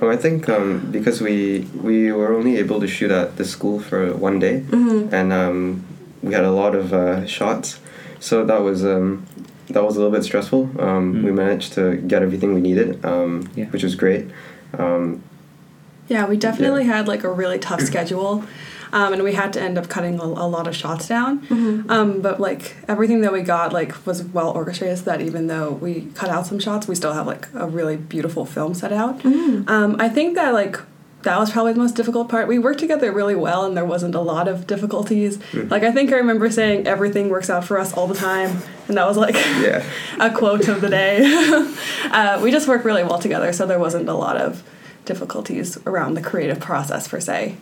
Oh, 0.00 0.08
I 0.10 0.16
think 0.16 0.48
um, 0.48 0.90
because 0.90 1.20
we 1.20 1.68
we 1.82 2.10
were 2.12 2.32
only 2.34 2.56
able 2.58 2.80
to 2.80 2.88
shoot 2.88 3.10
at 3.10 3.36
the 3.36 3.44
school 3.44 3.78
for 3.80 4.14
one 4.16 4.38
day, 4.40 4.64
and 4.72 5.32
um, 5.32 5.84
we 6.22 6.32
had 6.34 6.44
a 6.44 6.50
lot 6.50 6.74
of 6.74 6.92
uh, 6.92 7.24
shots, 7.26 7.78
so 8.18 8.44
that 8.44 8.62
was 8.62 8.84
um, 8.84 9.24
that 9.68 9.84
was 9.84 9.96
a 9.96 10.00
little 10.00 10.12
bit 10.12 10.24
stressful. 10.24 10.70
Um, 10.80 11.22
We 11.22 11.30
managed 11.32 11.72
to 11.74 11.96
get 11.96 12.20
everything 12.22 12.52
we 12.52 12.60
needed, 12.60 13.04
um, 13.04 13.48
Yeah. 13.54 13.66
which 13.66 13.84
was 13.84 13.94
great. 13.94 14.24
Um, 14.76 15.22
Yeah, 16.08 16.26
we 16.28 16.36
definitely 16.36 16.84
had 16.84 17.06
like 17.06 17.22
a 17.24 17.30
really 17.30 17.58
tough 17.60 17.80
schedule. 17.92 18.42
Um, 18.92 19.14
and 19.14 19.22
we 19.22 19.32
had 19.32 19.52
to 19.54 19.60
end 19.60 19.78
up 19.78 19.88
cutting 19.88 20.20
a, 20.20 20.24
a 20.24 20.46
lot 20.46 20.66
of 20.66 20.76
shots 20.76 21.08
down. 21.08 21.46
Um, 21.90 22.20
but 22.20 22.40
like 22.40 22.76
everything 22.88 23.22
that 23.22 23.32
we 23.32 23.40
got 23.42 23.72
like 23.72 24.06
was 24.06 24.22
well 24.22 24.50
orchestrated 24.50 24.98
so 24.98 25.04
that 25.04 25.20
even 25.22 25.46
though 25.46 25.72
we 25.72 26.08
cut 26.14 26.28
out 26.28 26.46
some 26.46 26.58
shots, 26.58 26.86
we 26.86 26.94
still 26.94 27.12
have 27.14 27.26
like 27.26 27.48
a 27.54 27.66
really 27.66 27.96
beautiful 27.96 28.44
film 28.44 28.74
set 28.74 28.92
out. 28.92 29.24
Um, 29.24 29.96
I 29.98 30.08
think 30.08 30.34
that 30.34 30.52
like 30.52 30.78
that 31.22 31.38
was 31.38 31.50
probably 31.50 31.72
the 31.72 31.78
most 31.78 31.94
difficult 31.94 32.28
part. 32.28 32.48
We 32.48 32.58
worked 32.58 32.80
together 32.80 33.12
really 33.12 33.34
well 33.34 33.64
and 33.64 33.76
there 33.76 33.84
wasn't 33.84 34.14
a 34.14 34.20
lot 34.20 34.48
of 34.48 34.66
difficulties. 34.66 35.38
Like 35.70 35.82
I 35.84 35.92
think 35.92 36.12
I 36.12 36.16
remember 36.16 36.50
saying 36.50 36.86
everything 36.86 37.28
works 37.28 37.48
out 37.48 37.64
for 37.64 37.78
us 37.78 37.92
all 37.92 38.06
the 38.06 38.14
time. 38.14 38.58
And 38.88 38.96
that 38.96 39.06
was 39.06 39.16
like 39.16 39.34
yeah, 39.34 39.84
a 40.20 40.30
quote 40.30 40.68
of 40.68 40.80
the 40.80 40.88
day. 40.88 41.20
uh, 42.10 42.40
we 42.42 42.50
just 42.50 42.68
work 42.68 42.84
really 42.84 43.04
well 43.04 43.18
together, 43.18 43.52
so 43.52 43.66
there 43.66 43.78
wasn't 43.78 44.08
a 44.08 44.14
lot 44.14 44.36
of 44.36 44.62
difficulties 45.04 45.78
around 45.86 46.14
the 46.14 46.22
creative 46.22 46.60
process 46.60 47.08
per 47.08 47.20
se. 47.20 47.56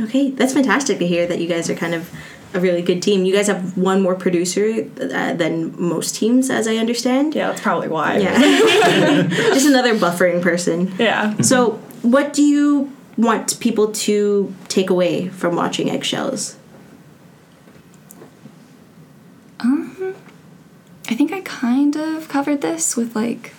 Okay, 0.00 0.30
that's 0.30 0.52
fantastic 0.52 0.98
to 0.98 1.06
hear 1.06 1.26
that 1.26 1.40
you 1.40 1.48
guys 1.48 1.68
are 1.68 1.74
kind 1.74 1.94
of 1.94 2.10
a 2.54 2.60
really 2.60 2.82
good 2.82 3.02
team. 3.02 3.24
You 3.24 3.34
guys 3.34 3.48
have 3.48 3.76
one 3.76 4.00
more 4.00 4.14
producer 4.14 4.88
uh, 5.00 5.34
than 5.34 5.80
most 5.80 6.14
teams, 6.14 6.50
as 6.50 6.66
I 6.68 6.76
understand. 6.76 7.34
Yeah, 7.34 7.48
that's 7.48 7.60
probably 7.60 7.88
why. 7.88 8.18
Yeah, 8.18 8.38
just 9.28 9.66
another 9.66 9.94
buffering 9.94 10.40
person. 10.40 10.94
Yeah. 10.98 11.36
So, 11.40 11.72
what 12.02 12.32
do 12.32 12.42
you 12.42 12.92
want 13.16 13.58
people 13.60 13.92
to 13.92 14.54
take 14.68 14.88
away 14.90 15.28
from 15.28 15.56
watching 15.56 15.90
Eggshells? 15.90 16.56
Um, 19.60 20.14
I 21.08 21.14
think 21.14 21.32
I 21.32 21.40
kind 21.40 21.96
of 21.96 22.28
covered 22.28 22.60
this 22.60 22.96
with 22.96 23.16
like 23.16 23.52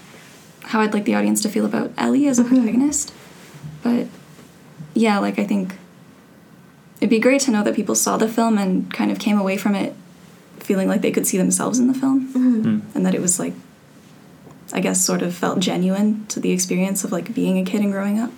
how 0.64 0.80
I'd 0.80 0.94
like 0.94 1.06
the 1.06 1.16
audience 1.16 1.42
to 1.42 1.50
feel 1.50 1.66
about 1.66 1.92
Ellie 1.98 2.28
as 2.28 2.40
a 2.40 2.44
mm-hmm. 2.44 2.56
protagonist, 2.56 3.14
but 3.84 4.08
yeah, 4.94 5.20
like 5.20 5.38
I 5.38 5.46
think 5.46 5.76
it'd 7.00 7.10
be 7.10 7.20
great 7.20 7.42
to 7.42 7.52
know 7.52 7.64
that 7.64 7.76
people 7.76 7.96
saw 7.96 8.18
the 8.18 8.28
film 8.28 8.58
and 8.58 8.94
kind 8.94 9.12
of 9.12 9.20
came 9.20 9.38
away 9.38 9.58
from 9.58 9.76
it 9.76 9.96
feeling 10.60 10.88
like 10.88 11.02
they 11.02 11.12
could 11.12 11.26
see 11.26 11.38
themselves 11.38 11.80
in 11.80 11.88
the 11.88 11.94
film 11.94 12.28
mm-hmm. 12.30 12.62
mm. 12.62 12.82
and 12.96 13.06
that 13.06 13.16
it 13.16 13.22
was 13.22 13.40
like 13.40 13.54
I 14.72 14.82
guess 14.82 15.04
sort 15.04 15.22
of 15.22 15.34
felt 15.34 15.60
genuine 15.60 16.26
to 16.28 16.40
the 16.40 16.52
experience 16.52 17.04
of 17.04 17.12
like 17.12 17.34
being 17.34 17.58
a 17.58 17.64
kid 17.64 17.82
and 17.82 17.92
growing 17.92 18.20
up. 18.20 18.32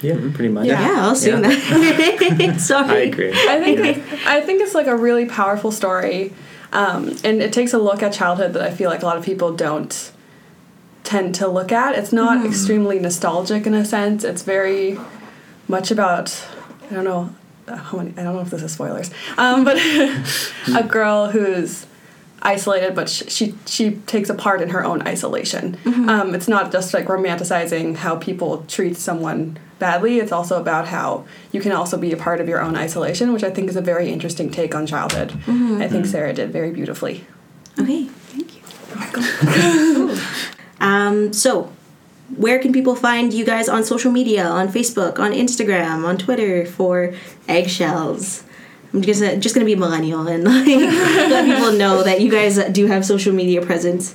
Yeah, 0.00 0.14
mm-hmm. 0.14 0.32
pretty 0.32 0.52
much. 0.52 0.66
Yeah, 0.66 0.94
I'll 0.98 1.12
assume 1.12 1.42
Yeah. 1.42 1.50
that. 1.50 2.56
Sorry. 2.60 2.96
I 2.96 3.00
agree. 3.00 3.30
I 3.30 3.60
think 3.60 3.80
it's, 3.80 4.26
I 4.26 4.40
think 4.42 4.62
it's 4.62 4.74
like 4.74 4.86
a 4.86 4.96
really 4.96 5.26
powerful 5.26 5.72
story, 5.72 6.32
um, 6.72 7.16
and 7.24 7.42
it 7.42 7.52
takes 7.52 7.72
a 7.72 7.78
look 7.78 8.02
at 8.02 8.12
childhood 8.12 8.52
that 8.52 8.62
I 8.62 8.70
feel 8.70 8.90
like 8.90 9.02
a 9.02 9.06
lot 9.06 9.16
of 9.16 9.24
people 9.24 9.54
don't 9.56 10.12
tend 11.02 11.34
to 11.36 11.48
look 11.48 11.72
at. 11.72 11.96
It's 11.96 12.12
not 12.12 12.38
mm-hmm. 12.38 12.46
extremely 12.46 12.98
nostalgic 12.98 13.66
in 13.66 13.74
a 13.74 13.84
sense. 13.84 14.22
It's 14.22 14.42
very 14.42 14.98
much 15.66 15.90
about 15.90 16.46
I 16.90 16.94
don't 16.94 17.04
know 17.04 17.34
how 17.68 17.98
many 17.98 18.10
I 18.16 18.22
don't 18.22 18.34
know 18.34 18.40
if 18.40 18.50
this 18.50 18.62
is 18.62 18.72
spoilers, 18.72 19.10
um, 19.38 19.64
but 19.64 19.76
a 20.74 20.82
girl 20.86 21.28
who's 21.30 21.86
isolated, 22.42 22.94
but 22.94 23.08
sh- 23.08 23.24
she 23.28 23.54
she 23.66 23.92
takes 24.06 24.28
a 24.30 24.34
part 24.34 24.60
in 24.62 24.68
her 24.70 24.84
own 24.84 25.02
isolation. 25.06 25.76
Um, 26.08 26.34
it's 26.34 26.48
not 26.48 26.70
just 26.70 26.94
like 26.94 27.06
romanticizing 27.06 27.96
how 27.96 28.16
people 28.16 28.64
treat 28.68 28.96
someone 28.96 29.58
badly. 29.78 30.18
It's 30.20 30.32
also 30.32 30.60
about 30.60 30.86
how 30.88 31.24
you 31.52 31.60
can 31.60 31.72
also 31.72 31.98
be 31.98 32.12
a 32.12 32.16
part 32.16 32.40
of 32.40 32.48
your 32.48 32.60
own 32.62 32.76
isolation, 32.76 33.32
which 33.32 33.42
I 33.42 33.50
think 33.50 33.68
is 33.68 33.76
a 33.76 33.80
very 33.82 34.10
interesting 34.10 34.50
take 34.50 34.74
on 34.74 34.86
childhood. 34.86 35.32
I 35.48 35.88
think 35.88 36.06
Sarah 36.06 36.32
did 36.32 36.50
very 36.52 36.70
beautifully. 36.70 37.26
Okay. 37.78 38.04
Thank 38.06 38.54
you. 38.56 40.16
Um, 40.78 41.32
so, 41.32 41.72
where 42.36 42.58
can 42.58 42.72
people 42.72 42.96
find 42.96 43.32
you 43.32 43.44
guys 43.44 43.68
on 43.68 43.84
social 43.84 44.10
media, 44.10 44.44
on 44.44 44.68
Facebook, 44.68 45.18
on 45.18 45.32
Instagram, 45.32 46.04
on 46.04 46.18
Twitter 46.18 46.66
for 46.66 47.14
eggshells? 47.48 48.42
I'm 48.92 49.02
just 49.02 49.20
gonna, 49.20 49.36
just 49.36 49.54
gonna 49.54 49.66
be 49.66 49.76
millennial 49.76 50.26
and 50.26 50.44
like 50.44 50.66
let 50.66 51.44
people 51.44 51.72
know 51.72 52.02
that 52.02 52.20
you 52.20 52.30
guys 52.30 52.56
do 52.72 52.86
have 52.86 53.04
social 53.04 53.32
media 53.32 53.60
presence. 53.64 54.14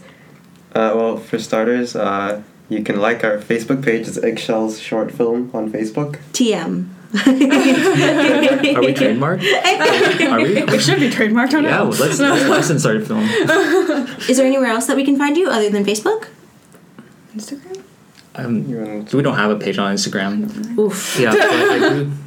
Uh, 0.74 0.94
well, 0.96 1.18
for 1.18 1.38
starters, 1.38 1.96
uh, 1.96 2.42
you 2.70 2.84
can 2.84 3.00
like 3.00 3.24
our 3.24 3.38
Facebook 3.38 3.84
page. 3.84 4.08
It's 4.08 4.18
Eggshells 4.18 4.80
Short 4.80 5.12
Film 5.12 5.52
on 5.54 5.70
Facebook. 5.72 6.20
TM. 6.32 6.90
Are 7.14 8.82
we 8.82 8.94
trademarked? 8.94 9.44
Are 10.32 10.42
we? 10.42 10.64
We 10.64 10.80
should 10.80 11.02
be 11.02 11.10
trademarked 11.10 11.54
on 11.54 11.66
Yeah, 11.66 11.82
well, 11.82 11.90
let's 11.90 12.20
let's 12.20 12.70
insert 12.70 13.02
a 13.02 13.06
film. 13.06 13.24
Is 14.30 14.38
there 14.38 14.46
anywhere 14.46 14.70
else 14.70 14.88
that 14.88 14.96
we 14.96 15.04
can 15.04 15.18
find 15.18 15.36
you 15.36 15.50
other 15.50 15.70
than 15.70 15.84
Facebook? 15.84 16.28
Instagram. 17.36 17.81
Um, 18.36 18.64
You're 18.68 19.00
we 19.14 19.22
don't 19.22 19.36
have 19.36 19.52
a 19.52 19.58
page 19.60 19.78
on 19.78 19.94
Instagram. 19.94 20.78
Oof. 20.78 21.20
Yeah, 21.20 21.32
but 21.32 21.42
I 21.42 21.80
do. 21.80 22.12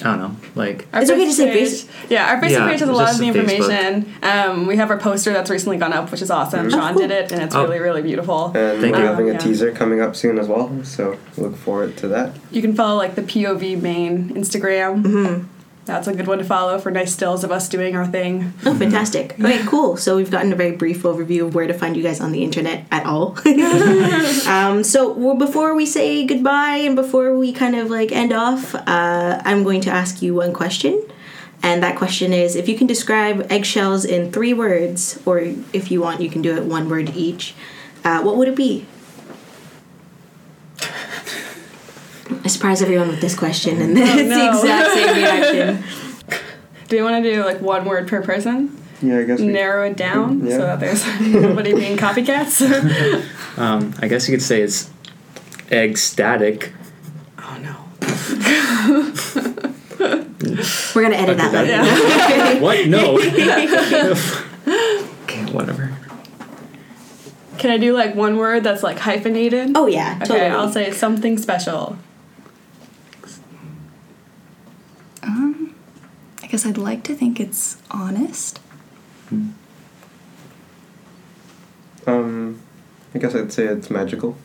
I 0.00 0.16
don't 0.16 0.18
know. 0.18 0.36
Like, 0.54 0.86
Our 0.92 1.00
It's 1.02 1.10
okay 1.10 1.24
to 1.24 1.30
Facebook 1.30 1.34
say 1.34 1.52
page- 1.52 1.86
Yeah, 2.10 2.28
our 2.30 2.40
Facebook 2.40 2.50
Yeah, 2.50 2.68
page 2.68 2.80
has 2.80 2.88
a 2.88 2.92
lot 2.92 3.12
of 3.12 3.18
the 3.18 3.26
information. 3.28 4.12
Um, 4.22 4.66
we 4.66 4.76
have 4.76 4.90
our 4.90 4.98
poster 4.98 5.32
that's 5.32 5.48
recently 5.48 5.78
gone 5.78 5.92
up, 5.94 6.10
which 6.10 6.20
is 6.20 6.30
awesome. 6.30 6.68
Sean 6.68 6.94
did 6.96 7.10
it, 7.10 7.32
and 7.32 7.40
it's 7.40 7.54
Oh. 7.54 7.62
really, 7.62 7.78
really 7.78 8.02
beautiful. 8.02 8.46
And 8.54 8.80
Thank 8.82 8.94
we're 8.96 9.02
you. 9.02 9.06
having 9.06 9.30
a 9.30 9.32
Yeah. 9.34 9.38
teaser 9.38 9.72
coming 9.72 10.00
up 10.02 10.14
soon 10.14 10.38
as 10.38 10.46
well, 10.46 10.70
so 10.82 11.16
look 11.38 11.56
forward 11.56 11.96
to 11.98 12.08
that. 12.08 12.32
You 12.50 12.60
can 12.60 12.74
follow 12.74 12.96
like 12.98 13.14
the 13.14 13.22
POV 13.22 13.76
main 13.80 14.30
Instagram. 14.34 15.02
Mm-hmm. 15.04 15.44
That's 15.86 16.08
a 16.08 16.14
good 16.14 16.26
one 16.26 16.38
to 16.38 16.44
follow 16.44 16.78
for 16.78 16.90
nice 16.90 17.12
stills 17.12 17.44
of 17.44 17.52
us 17.52 17.68
doing 17.68 17.94
our 17.94 18.06
thing. 18.06 18.54
Oh, 18.64 18.74
fantastic. 18.74 19.38
Okay, 19.38 19.62
cool. 19.66 19.96
So 19.96 20.16
we've 20.16 20.30
gotten 20.30 20.52
a 20.52 20.56
very 20.56 20.72
brief 20.72 21.02
overview 21.02 21.46
of 21.46 21.54
where 21.54 21.66
to 21.66 21.74
find 21.74 21.96
you 21.96 22.02
guys 22.02 22.20
on 22.20 22.32
the 22.32 22.42
internet 22.42 22.86
at 22.90 23.04
all. 23.04 23.36
um, 24.48 24.82
so 24.82 25.12
well, 25.12 25.34
before 25.34 25.74
we 25.74 25.84
say 25.84 26.24
goodbye 26.24 26.78
and 26.78 26.96
before 26.96 27.36
we 27.36 27.52
kind 27.52 27.76
of 27.76 27.90
like 27.90 28.12
end 28.12 28.32
off, 28.32 28.74
uh, 28.74 29.42
I'm 29.44 29.62
going 29.62 29.82
to 29.82 29.90
ask 29.90 30.22
you 30.22 30.34
one 30.34 30.54
question. 30.54 31.02
And 31.62 31.82
that 31.82 31.96
question 31.96 32.32
is 32.32 32.56
if 32.56 32.68
you 32.68 32.76
can 32.76 32.86
describe 32.86 33.46
eggshells 33.50 34.04
in 34.04 34.32
three 34.32 34.52
words, 34.52 35.20
or 35.24 35.38
if 35.38 35.90
you 35.90 36.00
want, 36.00 36.20
you 36.20 36.30
can 36.30 36.42
do 36.42 36.56
it 36.56 36.64
one 36.64 36.88
word 36.88 37.14
each, 37.16 37.54
uh, 38.04 38.22
what 38.22 38.36
would 38.36 38.48
it 38.48 38.56
be? 38.56 38.86
I 42.42 42.48
surprise 42.48 42.80
everyone 42.82 43.08
with 43.08 43.20
this 43.20 43.34
question, 43.38 43.80
and 43.80 43.96
then 43.96 44.18
it's 44.18 44.28
no. 44.28 44.36
the 44.38 44.48
exact 44.58 44.94
same 44.94 45.16
reaction. 45.16 45.84
Do 46.88 46.96
you 46.96 47.02
want 47.04 47.22
to 47.24 47.32
do 47.32 47.44
like 47.44 47.60
one 47.60 47.84
word 47.84 48.08
per 48.08 48.22
person? 48.22 48.76
Yeah, 49.02 49.18
I 49.18 49.24
guess 49.24 49.40
we. 49.40 49.46
Narrow 49.48 49.86
it 49.90 49.96
down 49.96 50.44
Yeah. 50.46 50.56
so 50.56 50.58
that 50.62 50.80
there's 50.80 51.04
nobody 51.20 51.74
being 51.74 51.96
copycats. 51.96 52.60
um, 53.58 53.94
I 54.00 54.08
guess 54.08 54.28
you 54.28 54.34
could 54.36 54.42
say 54.42 54.62
it's 54.62 54.90
egg 55.70 55.96
static. 55.98 56.72
oh 57.38 57.58
no. 57.62 57.76
We're 60.94 61.02
gonna 61.02 61.16
edit 61.16 61.38
that 61.38 61.54
Okay, 61.54 61.80
later. 61.80 62.60
What? 62.62 62.86
No. 62.86 63.18
okay, 65.24 65.52
whatever. 65.52 65.96
Can 67.58 67.70
I 67.70 67.78
do 67.78 67.94
like 67.94 68.14
one 68.14 68.36
word 68.36 68.62
that's 68.62 68.82
like 68.82 68.98
hyphenated? 68.98 69.72
Oh 69.74 69.86
yeah, 69.86 70.16
Okay, 70.22 70.26
totally. 70.26 70.50
I'll 70.50 70.70
say 70.72 70.90
something 70.92 71.38
special. 71.38 71.96
Um, 75.22 75.74
I 76.54 76.56
guess 76.56 76.66
I'd 76.66 76.78
like 76.78 77.02
to 77.02 77.16
think 77.16 77.40
it's 77.40 77.78
honest. 77.90 78.60
Um, 82.06 82.60
I 83.12 83.18
guess 83.18 83.34
I'd 83.34 83.52
say 83.52 83.64
it's 83.64 83.90
magical. 83.90 84.36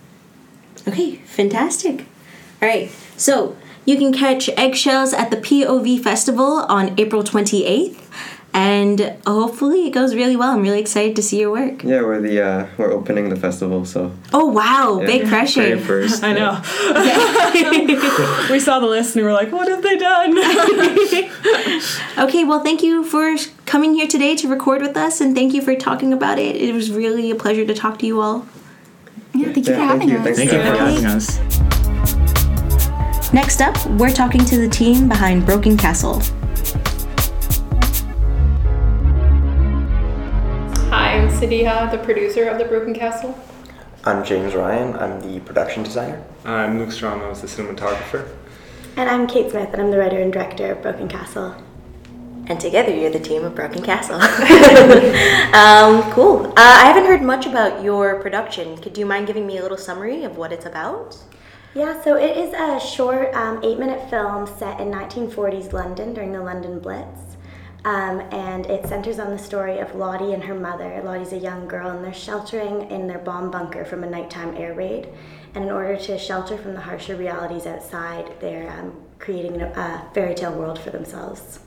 Okay, 0.88 1.18
fantastic. 1.18 2.08
All 2.64 2.68
right, 2.68 2.90
so 3.16 3.56
you 3.86 3.96
can 3.96 4.12
catch 4.12 4.50
Eggshells 4.58 5.14
at 5.14 5.30
the 5.30 5.38
POV 5.38 6.02
Festival 6.02 6.66
on 6.68 7.00
April 7.00 7.22
28th, 7.22 8.02
and 8.54 9.16
hopefully 9.28 9.86
it 9.88 9.92
goes 9.92 10.16
really 10.16 10.36
well. 10.36 10.52
I'm 10.54 10.62
really 10.64 10.80
excited 10.80 11.16
to 11.18 11.22
see 11.22 11.40
your 11.40 11.52
work. 11.52 11.84
Yeah, 11.84 12.02
we're 12.02 12.20
the 12.22 12.42
uh, 12.42 12.68
we're 12.78 12.92
opening 12.92 13.30
the 13.30 13.36
festival, 13.36 13.86
so 13.86 14.12
Oh 14.34 14.46
wow, 14.48 15.00
Yeah. 15.02 15.06
big 15.08 15.28
pressure. 15.28 15.78
first. 15.80 16.24
I 16.30 16.34
know. 16.34 16.60
we 18.52 18.60
saw 18.60 18.80
the 18.80 18.88
list 18.88 19.16
and 19.16 19.24
we 19.24 19.28
were 19.30 19.34
like, 19.34 19.52
what 19.52 19.68
have 19.68 19.82
they 19.84 19.98
done? 19.98 20.38
Okay, 22.18 22.44
well, 22.44 22.60
thank 22.62 22.84
you 22.84 23.04
for 23.06 23.36
coming 23.66 23.94
here 23.94 24.08
today 24.08 24.36
to 24.36 24.48
record 24.50 24.82
with 24.82 24.98
us, 24.98 25.22
and 25.22 25.34
thank 25.36 25.54
you 25.54 25.62
for 25.62 25.74
talking 25.76 26.12
about 26.12 26.38
it. 26.38 26.56
It 26.58 26.74
was 26.74 26.92
really 26.92 27.32
a 27.32 27.36
pleasure 27.36 27.66
to 27.66 27.74
talk 27.74 27.98
to 28.00 28.06
you 28.06 28.20
all. 28.20 28.46
Yeah, 29.34 29.54
thank 29.54 29.68
you 29.68 29.74
Yeah, 29.74 29.80
for 29.80 30.00
thank 30.00 30.02
having 30.02 30.10
you. 30.10 30.18
us. 30.18 30.24
Thanks 30.26 30.38
Thank 30.40 30.52
you 30.52 30.60
for 30.60 30.66
Yeah. 30.76 30.90
having 30.90 31.06
us. 31.06 31.40
Next 33.34 33.62
up, 33.62 33.78
we're 33.92 34.12
talking 34.12 34.44
to 34.46 34.58
the 34.58 34.68
team 34.68 35.08
behind 35.08 35.46
Broken 35.46 35.78
Castle. 35.78 36.22
Hi, 41.40 41.46
Sadiha, 41.46 41.90
the 41.90 42.00
producer 42.00 42.50
of 42.50 42.58
The 42.58 42.66
Broken 42.66 42.94
Castle. 42.94 43.34
I'm 44.04 44.26
James 44.26 44.56
Ryan. 44.56 44.94
I'm 44.98 45.22
the 45.22 45.40
production 45.40 45.84
designer. 45.84 46.22
I'm 46.44 46.78
Luke 46.78 46.90
Stramos, 46.90 47.40
the 47.40 47.48
cinematographer. 47.48 48.28
And 48.98 49.10
I'm 49.10 49.26
Kate 49.26 49.50
Smith, 49.50 49.70
and 49.72 49.82
I'm 49.82 49.90
the 49.90 49.98
writer 49.98 50.20
and 50.20 50.34
director 50.34 50.74
of 50.74 50.82
Broken 50.82 51.08
Castle. 51.08 51.56
And 52.48 52.60
together 52.60 52.94
you're 52.94 53.10
the 53.10 53.22
team 53.22 53.46
of 53.46 53.56
Broken 53.56 53.82
Castle. 53.82 54.16
um, 55.56 56.12
cool. 56.12 56.48
Uh, 56.48 56.54
I 56.58 56.84
haven't 56.84 57.06
heard 57.06 57.22
much 57.22 57.46
about 57.46 57.82
your 57.86 58.20
production. 58.20 58.76
Could 58.76 58.98
you 58.98 59.06
mind 59.06 59.26
giving 59.26 59.48
me 59.48 59.60
a 59.60 59.62
little 59.62 59.78
summary 59.78 60.26
of 60.26 60.36
what 60.36 60.52
it's 60.52 60.66
about? 60.66 61.18
Yeah, 61.74 62.04
so 62.04 62.18
it 62.18 62.36
is 62.36 62.54
a 62.54 62.86
short 62.86 63.34
um, 63.34 63.64
eight 63.64 63.80
minute 63.80 64.10
film 64.10 64.46
set 64.46 64.82
in 64.82 64.92
1940s 64.92 65.72
London 65.72 66.14
during 66.14 66.34
the 66.34 66.42
London 66.42 66.80
Blitz. 66.80 67.38
Um, 67.86 68.20
and 68.32 68.66
it 68.66 68.86
centers 68.88 69.20
on 69.20 69.30
the 69.30 69.38
story 69.38 69.80
of 69.80 69.96
Lottie 69.96 70.34
and 70.34 70.44
her 70.44 70.54
mother. 70.54 71.02
Lottie's 71.04 71.32
a 71.32 71.38
young 71.38 71.68
girl, 71.68 71.90
and 71.90 72.04
they're 72.04 72.14
sheltering 72.14 72.92
in 72.92 73.08
their 73.08 73.20
bomb 73.20 73.52
bunker 73.52 73.86
from 73.86 74.04
a 74.04 74.10
nighttime 74.10 74.56
air 74.58 74.74
raid. 74.74 75.08
And 75.56 75.64
in 75.64 75.72
order 75.72 75.96
to 75.96 76.18
shelter 76.18 76.58
from 76.58 76.74
the 76.74 76.82
harsher 76.82 77.16
realities 77.16 77.66
outside, 77.66 78.34
they're 78.42 78.70
um, 78.70 78.94
creating 79.18 79.62
a, 79.62 80.10
fairy 80.14 80.36
tale 80.36 80.54
world 80.54 80.78
for 80.78 80.90
themselves. 80.90 81.60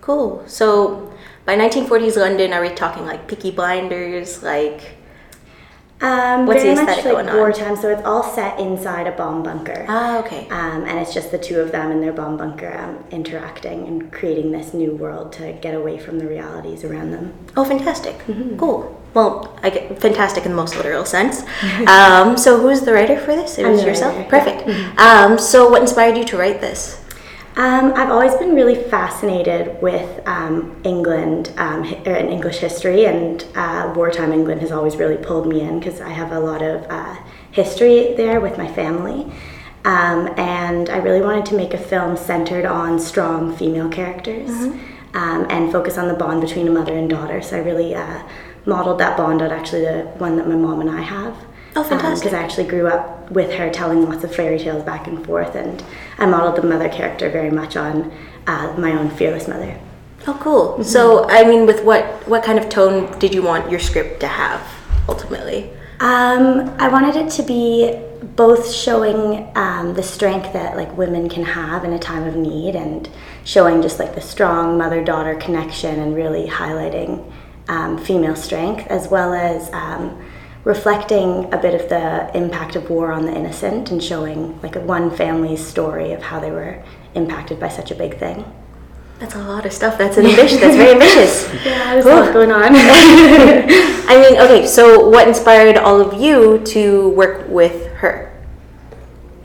Cool. 0.00 0.42
So 0.46 1.12
by 1.44 1.56
1940s 1.56 2.16
London, 2.16 2.52
are 2.52 2.62
we 2.62 2.70
talking 2.70 3.04
like 3.04 3.28
Peaky 3.28 3.50
Blinders, 3.50 4.42
like 4.42 4.97
Um, 6.00 6.46
What's 6.46 6.62
the 6.62 6.74
very 6.74 6.76
much 6.76 6.88
aesthetic 6.98 7.04
like 7.06 7.14
going 7.14 7.28
on? 7.28 7.36
wartime, 7.36 7.76
so 7.76 7.88
it's 7.88 8.02
all 8.04 8.22
set 8.22 8.58
inside 8.60 9.06
a 9.06 9.12
bomb 9.12 9.42
bunker. 9.42 9.84
ah 9.88 10.18
okay. 10.20 10.46
Um, 10.48 10.84
and 10.84 10.98
it's 11.00 11.12
just 11.12 11.30
the 11.32 11.38
two 11.38 11.58
of 11.60 11.72
them 11.72 11.90
in 11.90 12.00
their 12.00 12.12
bomb 12.12 12.36
bunker 12.36 12.72
um, 12.78 13.02
interacting 13.10 13.86
and 13.88 14.12
creating 14.12 14.52
this 14.52 14.72
new 14.72 14.94
world 14.94 15.32
to 15.34 15.52
get 15.54 15.74
away 15.74 15.98
from 15.98 16.18
the 16.20 16.26
realities 16.26 16.84
around 16.84 17.10
them. 17.10 17.32
Oh, 17.56 17.64
fantastic. 17.64 18.14
Cool. 18.56 18.94
Well, 19.14 19.58
I 19.62 19.70
get 19.70 19.98
fantastic 20.00 20.44
in 20.44 20.50
the 20.52 20.56
most 20.56 20.76
literal 20.76 21.04
sense. 21.04 21.42
um, 21.88 22.36
so 22.36 22.60
who's 22.60 22.82
the 22.82 22.92
writer 22.92 23.18
for 23.18 23.34
this? 23.34 23.58
It 23.58 23.66
was 23.66 23.82
yourself. 23.82 24.14
writer, 24.14 24.28
Perfect. 24.30 24.68
yeah. 24.68 24.94
Um, 24.98 25.38
so 25.38 25.68
what 25.68 25.80
inspired 25.82 26.16
you 26.16 26.24
to 26.26 26.36
write 26.36 26.60
this? 26.60 27.02
Um, 27.58 27.92
I've 27.96 28.10
always 28.10 28.36
been 28.36 28.54
really 28.54 28.76
fascinated 28.76 29.82
with 29.82 30.20
um, 30.28 30.80
England 30.84 31.52
um, 31.56 31.82
or 32.06 32.14
in 32.14 32.28
English 32.28 32.58
history, 32.58 33.06
and 33.06 33.44
uh, 33.56 33.92
wartime 33.96 34.32
England 34.32 34.60
has 34.60 34.70
always 34.70 34.94
really 34.94 35.16
pulled 35.16 35.48
me 35.48 35.62
in 35.62 35.80
because 35.80 36.00
I 36.00 36.10
have 36.10 36.30
a 36.30 36.38
lot 36.38 36.62
of 36.62 36.86
uh, 36.88 37.16
history 37.50 38.14
there 38.14 38.38
with 38.38 38.56
my 38.58 38.72
family. 38.72 39.32
Um, 39.84 40.32
and 40.38 40.88
I 40.88 40.98
really 40.98 41.20
wanted 41.20 41.46
to 41.46 41.56
make 41.56 41.74
a 41.74 41.78
film 41.78 42.16
centered 42.16 42.64
on 42.64 43.00
strong 43.00 43.56
female 43.56 43.88
characters 43.88 44.50
um, 45.14 45.44
and 45.50 45.72
focus 45.72 45.98
on 45.98 46.06
the 46.06 46.14
bond 46.14 46.40
between 46.40 46.68
a 46.68 46.70
mother 46.70 46.96
and 46.96 47.10
daughter. 47.10 47.42
So 47.42 47.56
I 47.56 47.60
really 47.60 47.92
uh, 47.92 48.22
modeled 48.66 49.00
that 49.00 49.16
bond 49.16 49.42
on 49.42 49.50
actually 49.50 49.82
the 49.82 50.02
one 50.18 50.36
that 50.36 50.46
my 50.46 50.54
mom 50.54 50.80
and 50.80 50.90
I 50.90 51.00
have. 51.00 51.34
Oh, 51.76 51.84
fantastic. 51.84 52.24
Because 52.24 52.38
I 52.38 52.42
actually 52.42 52.66
grew 52.66 52.88
up 52.88 53.30
with 53.30 53.52
her 53.52 53.70
telling 53.70 54.08
lots 54.08 54.24
of 54.24 54.34
fairy 54.34 54.58
tales 54.58 54.82
back 54.84 55.06
and 55.06 55.24
forth, 55.24 55.54
and 55.54 55.84
I 56.18 56.26
modeled 56.26 56.56
the 56.56 56.66
mother 56.66 56.88
character 56.88 57.30
very 57.30 57.50
much 57.50 57.76
on 57.76 58.10
uh, 58.46 58.74
my 58.78 58.92
own 58.92 59.10
fearless 59.10 59.46
mother. 59.46 59.78
Oh, 60.26 60.38
cool. 60.40 60.82
So, 60.82 61.28
I 61.28 61.44
mean, 61.44 61.66
with 61.66 61.84
what 61.84 62.04
what 62.26 62.42
kind 62.42 62.58
of 62.58 62.68
tone 62.68 63.18
did 63.18 63.34
you 63.34 63.42
want 63.42 63.70
your 63.70 63.80
script 63.80 64.20
to 64.20 64.26
have 64.26 64.60
ultimately? 65.08 65.70
Um, 66.00 66.74
I 66.78 66.88
wanted 66.88 67.16
it 67.16 67.30
to 67.32 67.42
be 67.42 67.98
both 68.34 68.72
showing 68.72 69.50
um, 69.56 69.94
the 69.94 70.02
strength 70.02 70.52
that 70.52 70.76
like 70.76 70.96
women 70.96 71.28
can 71.28 71.44
have 71.44 71.84
in 71.84 71.92
a 71.92 71.98
time 71.98 72.24
of 72.24 72.34
need, 72.34 72.74
and 72.74 73.08
showing 73.44 73.82
just 73.82 73.98
like 73.98 74.14
the 74.14 74.20
strong 74.20 74.76
mother-daughter 74.76 75.36
connection, 75.36 76.00
and 76.00 76.14
really 76.14 76.48
highlighting 76.48 77.30
um, 77.68 77.98
female 77.98 78.36
strength, 78.36 78.86
as 78.88 79.08
well 79.08 79.32
as 79.34 79.72
um, 79.72 80.24
reflecting 80.64 81.52
a 81.52 81.58
bit 81.58 81.80
of 81.80 81.88
the 81.88 82.30
impact 82.36 82.76
of 82.76 82.90
war 82.90 83.12
on 83.12 83.26
the 83.26 83.34
innocent, 83.34 83.90
and 83.90 84.02
showing 84.02 84.60
like 84.62 84.76
a 84.76 84.80
one 84.80 85.10
family's 85.10 85.64
story 85.64 86.12
of 86.12 86.22
how 86.22 86.40
they 86.40 86.50
were 86.50 86.82
impacted 87.14 87.58
by 87.58 87.68
such 87.68 87.90
a 87.90 87.94
big 87.94 88.18
thing. 88.18 88.44
That's 89.18 89.34
a 89.34 89.42
lot 89.42 89.66
of 89.66 89.72
stuff. 89.72 89.98
That's 89.98 90.16
ambitious. 90.16 90.60
That's 90.60 90.76
very 90.76 90.92
ambitious. 90.92 91.48
Yeah, 91.64 91.94
there's 91.94 92.06
a 92.06 92.14
lot 92.14 92.32
going 92.32 92.52
on. 92.52 92.62
I 92.74 94.16
mean, 94.20 94.40
okay. 94.40 94.66
So, 94.66 95.08
what 95.08 95.26
inspired 95.26 95.76
all 95.76 96.00
of 96.00 96.20
you 96.20 96.60
to 96.66 97.10
work 97.10 97.48
with 97.48 97.86
her? 97.94 98.32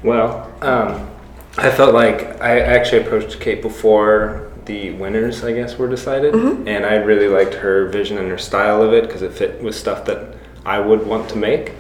Well, 0.04 0.52
um, 0.62 1.10
I 1.58 1.72
felt 1.72 1.94
like 1.94 2.42
I 2.42 2.60
actually 2.60 3.02
approached 3.02 3.40
Kate 3.40 3.62
before 3.62 4.52
the 4.66 4.92
winners, 4.92 5.44
I 5.44 5.54
guess, 5.54 5.78
were 5.78 5.90
decided, 5.90 6.34
and 6.34 6.86
I 6.86 6.96
really 6.96 7.28
liked 7.28 7.54
her 7.56 7.88
vision 7.90 8.18
and 8.18 8.30
her 8.30 8.38
style 8.38 8.82
of 8.82 8.94
it 8.94 9.06
because 9.06 9.22
it 9.22 9.34
fit 9.34 9.62
with 9.62 9.76
stuff 9.76 10.06
that 10.06 10.36
I 10.66 10.80
would 10.80 11.06
want 11.06 11.30
to 11.30 11.38
make. 11.38 11.74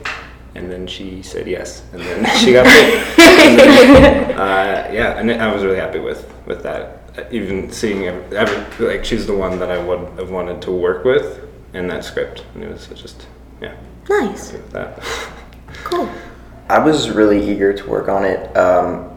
And 0.56 0.72
then 0.72 0.86
she 0.86 1.24
said 1.24 1.48
yes, 1.48 1.82
and 1.94 2.02
then 2.02 2.38
she 2.40 2.54
got 2.54 2.66
picked. 2.68 3.20
And 3.20 3.58
then, 3.60 4.32
uh, 4.40 4.90
yeah, 4.94 5.18
and 5.18 5.32
I 5.32 5.52
was 5.52 5.64
really 5.64 5.78
happy 5.80 5.98
with 6.00 6.32
with 6.46 6.62
that. 6.62 7.12
Uh, 7.18 7.24
Even 7.32 7.72
seeing 7.72 8.04
every, 8.06 8.38
every, 8.38 8.88
like 8.88 9.04
she's 9.04 9.26
the 9.26 9.36
one 9.36 9.58
that 9.60 9.72
I 9.72 9.84
would 9.84 10.00
have 10.20 10.30
wanted 10.30 10.62
to 10.64 10.72
work 10.72 11.06
with 11.06 11.40
in 11.74 11.88
that 11.88 12.04
script, 12.04 12.46
and 12.54 12.64
it 12.64 12.72
was 12.72 12.86
just 12.88 13.26
yeah, 13.62 13.76
Nice. 14.10 14.52
happy 14.52 14.62
with 14.64 14.72
that. 14.74 15.04
Cool. 15.84 16.08
I 16.70 16.80
was 16.80 17.10
really 17.10 17.42
eager 17.52 17.74
to 17.74 17.90
work 17.90 18.08
on 18.08 18.24
it. 18.24 18.56
Um, 18.56 19.10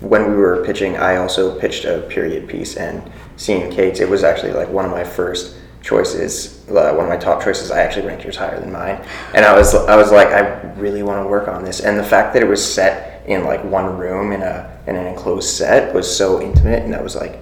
when 0.00 0.30
we 0.30 0.36
were 0.36 0.64
pitching, 0.64 0.96
I 0.96 1.16
also 1.16 1.58
pitched 1.58 1.84
a 1.84 2.00
period 2.02 2.48
piece, 2.48 2.76
and 2.76 3.02
seeing 3.36 3.70
Kate's, 3.70 3.98
it 4.00 4.08
was 4.08 4.22
actually 4.24 4.52
like 4.52 4.68
one 4.68 4.84
of 4.84 4.90
my 4.92 5.02
first 5.04 5.56
choices, 5.86 6.68
uh, 6.68 6.92
one 6.92 7.04
of 7.04 7.08
my 7.08 7.16
top 7.16 7.42
choices. 7.42 7.70
I 7.70 7.80
actually 7.80 8.06
ranked 8.06 8.24
yours 8.24 8.36
higher 8.36 8.58
than 8.60 8.72
mine, 8.72 9.00
and 9.34 9.44
I 9.44 9.56
was 9.56 9.74
I 9.74 9.96
was 9.96 10.10
like, 10.10 10.28
I 10.28 10.40
really 10.74 11.02
want 11.02 11.24
to 11.24 11.28
work 11.28 11.48
on 11.48 11.64
this. 11.64 11.80
And 11.80 11.98
the 11.98 12.04
fact 12.04 12.34
that 12.34 12.42
it 12.42 12.48
was 12.48 12.62
set 12.62 13.22
in 13.26 13.44
like 13.44 13.64
one 13.64 13.96
room 13.96 14.32
in 14.32 14.42
a 14.42 14.78
in 14.86 14.96
an 14.96 15.06
enclosed 15.06 15.48
set 15.48 15.94
was 15.94 16.06
so 16.14 16.42
intimate, 16.42 16.82
and 16.82 16.94
I 16.94 17.00
was 17.00 17.14
like, 17.16 17.38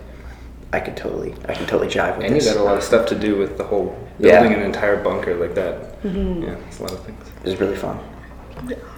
I 0.73 0.80
could 0.80 0.97
totally 0.97 1.34
I 1.49 1.54
could 1.54 1.66
totally 1.69 1.88
jive 1.90 2.19
with 2.19 2.21
this. 2.21 2.26
And 2.26 2.34
you 2.36 2.40
this. 2.42 2.52
got 2.54 2.60
a 2.60 2.64
lot 2.64 2.76
of 2.76 2.82
stuff 2.84 3.06
to 3.08 3.19
do 3.19 3.36
with 3.38 3.56
the 3.56 3.64
whole 3.64 3.97
Yeah. 4.19 4.40
building 4.40 4.58
an 4.58 4.62
entire 4.62 5.02
bunker 5.02 5.34
like 5.34 5.54
that. 5.54 5.97
Yeah, 6.04 6.56
it's 6.69 6.78
a 6.80 6.82
lot 6.82 6.92
of 6.92 7.00
things. 7.04 7.26
It 7.45 7.49
was 7.50 7.60
really 7.60 7.76
fun. 7.76 7.99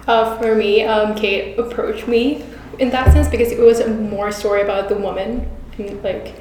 Uh, 0.07 0.37
for 0.39 0.55
me, 0.55 0.83
um, 0.83 1.15
Kate 1.15 1.57
approached 1.57 2.07
me 2.07 2.45
in 2.79 2.89
that 2.91 3.11
sense 3.13 3.27
because 3.27 3.51
it 3.51 3.59
was 3.59 3.85
more 3.87 4.31
story 4.31 4.61
about 4.61 4.87
the 4.87 4.95
woman 4.95 5.49
and 5.77 6.01
like 6.03 6.35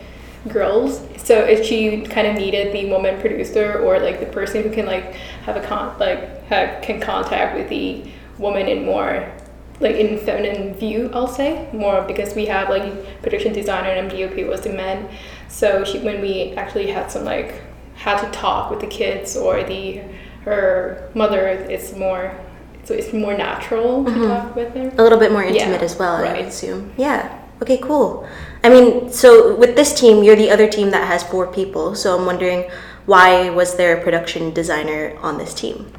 girls. 0.48 1.00
So 1.16 1.38
if 1.44 1.64
she 1.64 2.02
kind 2.02 2.26
of 2.26 2.37
needed 2.37 2.72
the 2.72 2.90
woman 2.90 3.20
producer 3.20 3.80
or 3.80 3.98
like 3.98 4.20
the 4.20 4.26
person 4.26 4.62
who 4.62 4.70
can 4.70 4.87
like 4.87 5.14
have 5.44 5.56
a 5.56 5.66
con 5.66 5.98
like 5.98 6.44
have, 6.44 6.82
can 6.82 7.00
contact 7.00 7.56
with 7.56 7.68
the 7.68 8.04
woman 8.38 8.68
in 8.68 8.85
more 8.85 9.32
like 9.80 9.96
in 9.96 10.18
feminine 10.18 10.74
view, 10.74 11.11
I'll 11.12 11.28
say 11.28 11.68
more 11.72 12.02
because 12.02 12.35
we 12.35 12.46
have 12.46 12.70
like 12.70 13.22
production 13.22 13.52
designer 13.52 13.90
and 13.90 14.11
MDOP 14.11 14.48
was 14.48 14.62
the 14.62 14.72
men. 14.72 15.09
So 15.48 15.85
she 15.85 15.98
when 15.98 16.20
we 16.20 16.52
actually 16.52 16.90
had 16.90 17.11
some 17.11 17.24
like 17.24 17.62
had 17.94 18.22
to 18.24 18.30
talk 18.30 18.70
with 18.70 18.80
the 18.80 18.87
kids 18.87 19.37
or 19.37 19.62
the 19.64 20.02
her 20.44 21.11
mother, 21.14 21.48
it's 21.48 21.94
more 21.94 22.38
so 22.85 22.94
it's 22.94 23.12
more 23.12 23.37
natural 23.37 24.04
to 24.04 24.11
mm-hmm. 24.11 24.22
talk 24.22 24.54
with 24.54 24.72
her. 24.74 24.92
A 24.96 25.02
little 25.02 25.18
bit 25.18 25.32
more 25.32 25.42
intimate 25.42 25.80
Yeah, 25.80 25.85
as 25.85 25.98
well, 25.98 26.24
I 26.24 26.32
would 26.32 26.46
assume. 26.46 26.92
Yeah. 26.96 27.42
Okay, 27.62 27.79
cool. 27.79 28.29
I 28.62 28.69
mean, 28.69 29.11
so 29.12 29.57
with 29.57 29.77
this 29.77 29.99
team, 29.99 30.23
you're 30.23 30.37
the 30.37 30.51
other 30.51 30.69
team 30.69 30.90
that 30.90 31.07
has 31.07 31.23
four 31.23 31.47
people. 31.47 31.95
So 31.95 32.19
I'm 32.19 32.27
wondering 32.27 32.71
why 33.07 33.51
was 33.51 33.77
there 33.77 33.97
a 33.97 34.03
production 34.03 34.53
designer 34.53 35.16
on 35.21 35.38
this 35.38 35.55
team? 35.55 35.92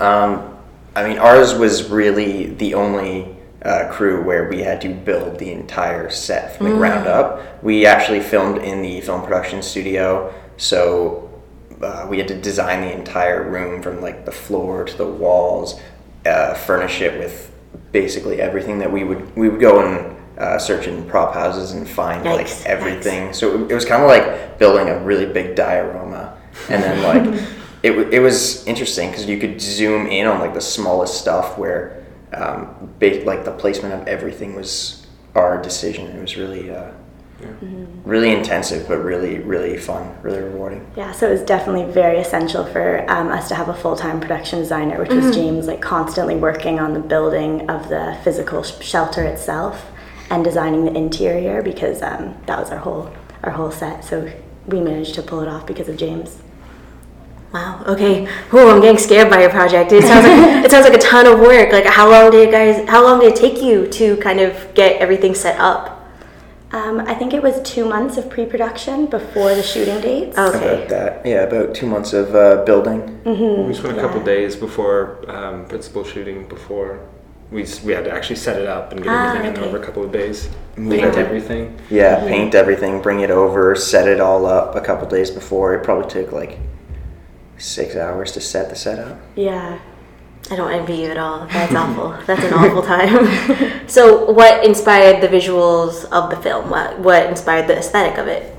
Um, 0.00 0.56
I 0.96 1.08
mean, 1.08 1.18
ours 1.18 1.54
was 1.54 1.88
really 1.90 2.46
the 2.46 2.74
only 2.74 3.36
uh, 3.62 3.88
crew 3.90 4.22
where 4.22 4.48
we 4.48 4.60
had 4.60 4.80
to 4.82 4.88
build 4.88 5.38
the 5.38 5.50
entire 5.52 6.10
set 6.10 6.56
from 6.56 6.68
the 6.68 6.74
ground 6.74 7.06
up. 7.06 7.62
We 7.62 7.86
actually 7.86 8.20
filmed 8.20 8.58
in 8.58 8.82
the 8.82 9.00
film 9.00 9.22
production 9.22 9.62
studio, 9.62 10.34
so 10.56 11.30
uh, 11.80 12.06
we 12.08 12.18
had 12.18 12.28
to 12.28 12.40
design 12.40 12.82
the 12.82 12.92
entire 12.92 13.48
room 13.48 13.80
from 13.80 14.00
like 14.00 14.24
the 14.24 14.32
floor 14.32 14.84
to 14.84 14.96
the 14.96 15.06
walls, 15.06 15.80
uh, 16.26 16.54
furnish 16.54 17.00
it 17.00 17.18
with 17.18 17.52
basically 17.92 18.40
everything 18.40 18.78
that 18.80 18.90
we 18.90 19.04
would 19.04 19.34
we 19.36 19.48
would 19.48 19.60
go 19.60 19.86
and 19.86 20.13
uh, 20.38 20.58
search 20.58 20.86
in 20.86 21.04
prop 21.06 21.34
houses 21.34 21.72
and 21.72 21.88
find 21.88 22.24
Yikes, 22.24 22.36
like 22.36 22.66
everything. 22.66 23.32
So 23.32 23.54
it, 23.54 23.72
it 23.72 23.74
was 23.74 23.84
kind 23.84 24.02
of 24.02 24.08
like 24.08 24.58
building 24.58 24.88
a 24.88 24.98
really 24.98 25.26
big 25.26 25.54
diorama, 25.54 26.36
and 26.68 26.82
then 26.82 27.02
like 27.02 27.42
it, 27.82 27.92
it 28.14 28.20
was 28.20 28.66
interesting 28.66 29.10
because 29.10 29.26
you 29.26 29.38
could 29.38 29.60
zoom 29.60 30.06
in 30.06 30.26
on 30.26 30.40
like 30.40 30.54
the 30.54 30.60
smallest 30.60 31.20
stuff 31.20 31.56
where 31.58 32.04
um, 32.32 32.92
ba- 32.98 33.22
like 33.24 33.44
the 33.44 33.52
placement 33.52 33.94
of 33.94 34.08
everything 34.08 34.56
was 34.56 35.06
our 35.34 35.60
decision. 35.62 36.06
It 36.08 36.20
was 36.20 36.36
really 36.36 36.70
uh, 36.70 36.90
really 38.04 38.32
intensive, 38.32 38.88
but 38.88 38.98
really 38.98 39.38
really 39.38 39.76
fun, 39.76 40.16
really 40.22 40.40
rewarding. 40.40 40.90
Yeah, 40.96 41.12
so 41.12 41.28
it 41.28 41.32
was 41.32 41.42
definitely 41.42 41.92
very 41.92 42.18
essential 42.18 42.64
for 42.64 43.08
um, 43.08 43.28
us 43.28 43.48
to 43.50 43.54
have 43.54 43.68
a 43.68 43.74
full-time 43.74 44.18
production 44.18 44.58
designer, 44.58 44.98
which 44.98 45.10
was 45.10 45.32
James, 45.32 45.68
like 45.68 45.80
constantly 45.80 46.34
working 46.34 46.80
on 46.80 46.92
the 46.92 47.00
building 47.00 47.70
of 47.70 47.88
the 47.88 48.18
physical 48.24 48.64
sh- 48.64 48.80
shelter 48.80 49.22
itself 49.22 49.92
and 50.30 50.44
designing 50.44 50.84
the 50.84 50.94
interior 50.94 51.62
because 51.62 52.02
um, 52.02 52.36
that 52.46 52.58
was 52.58 52.70
our 52.70 52.78
whole 52.78 53.12
our 53.42 53.52
whole 53.52 53.70
set. 53.70 54.04
So 54.04 54.30
we 54.66 54.80
managed 54.80 55.14
to 55.16 55.22
pull 55.22 55.40
it 55.40 55.48
off 55.48 55.66
because 55.66 55.88
of 55.88 55.96
James. 55.96 56.40
Wow. 57.52 57.84
Okay. 57.86 58.26
Oh, 58.52 58.74
I'm 58.74 58.80
getting 58.80 58.98
scared 58.98 59.30
by 59.30 59.40
your 59.42 59.50
project. 59.50 59.92
It 59.92 60.02
sounds 60.02 60.26
like 60.26 60.64
it 60.64 60.70
sounds 60.70 60.84
like 60.84 60.94
a 60.94 60.98
ton 60.98 61.26
of 61.26 61.38
work. 61.38 61.72
Like, 61.72 61.86
how 61.86 62.10
long 62.10 62.32
did 62.32 62.46
you 62.46 62.50
guys? 62.50 62.88
How 62.88 63.02
long 63.04 63.20
did 63.20 63.32
it 63.32 63.36
take 63.36 63.62
you 63.62 63.86
to 63.90 64.16
kind 64.16 64.40
of 64.40 64.74
get 64.74 65.00
everything 65.00 65.34
set 65.34 65.60
up? 65.60 66.00
Um, 66.72 66.98
I 66.98 67.14
think 67.14 67.32
it 67.32 67.40
was 67.40 67.62
two 67.62 67.88
months 67.88 68.16
of 68.16 68.28
pre-production 68.28 69.06
before 69.06 69.54
the 69.54 69.62
shooting 69.62 70.00
dates. 70.00 70.36
Okay. 70.36 70.74
About 70.74 70.88
that, 70.88 71.24
yeah, 71.24 71.42
about 71.42 71.72
two 71.72 71.86
months 71.86 72.12
of 72.12 72.34
uh, 72.34 72.64
building. 72.64 73.22
We 73.24 73.72
spent 73.74 73.96
a 73.96 74.00
couple 74.00 74.20
days 74.24 74.56
before 74.56 75.24
um, 75.30 75.66
principal 75.66 76.02
shooting 76.02 76.48
before 76.48 76.98
we 77.54 77.64
we 77.84 77.92
had 77.92 78.04
to 78.04 78.10
actually 78.10 78.34
set 78.36 78.60
it 78.60 78.66
up 78.66 78.90
and 78.90 79.00
get 79.02 79.12
Ah, 79.12 79.28
everything 79.28 79.46
in 79.52 79.58
okay. 79.58 79.66
over 79.68 79.78
a 79.80 79.84
couple 79.86 80.02
of 80.02 80.10
days. 80.10 80.48
Paint 80.74 80.90
did. 80.90 81.16
everything. 81.16 81.78
Yeah, 81.88 82.18
paint 82.26 82.52
everything, 82.54 83.00
bring 83.00 83.20
it 83.20 83.30
over, 83.30 83.76
set 83.76 84.08
it 84.08 84.20
all 84.20 84.44
up 84.44 84.74
a 84.74 84.80
couple 84.80 85.08
days 85.08 85.30
before. 85.30 85.72
It 85.74 85.84
probably 85.84 86.10
took 86.10 86.32
like 86.32 86.58
six 87.56 87.94
hours 87.94 88.32
to 88.32 88.40
set 88.40 88.70
the 88.70 88.76
setup. 88.76 89.18
Yeah. 89.36 89.78
I 90.50 90.56
don't 90.56 90.72
envy 90.72 90.96
you 90.96 91.06
at 91.10 91.16
all. 91.16 91.46
That's 91.46 91.74
awful. 91.74 92.10
That's 92.26 92.42
an 92.44 92.52
awful 92.52 92.82
time. 92.94 93.88
so, 93.88 94.30
what 94.30 94.62
inspired 94.64 95.22
the 95.22 95.28
visuals 95.28 96.04
of 96.10 96.28
the 96.30 96.36
film? 96.36 96.68
What 96.68 96.98
what 96.98 97.26
inspired 97.26 97.68
the 97.68 97.78
aesthetic 97.78 98.18
of 98.18 98.26
it? 98.26 98.53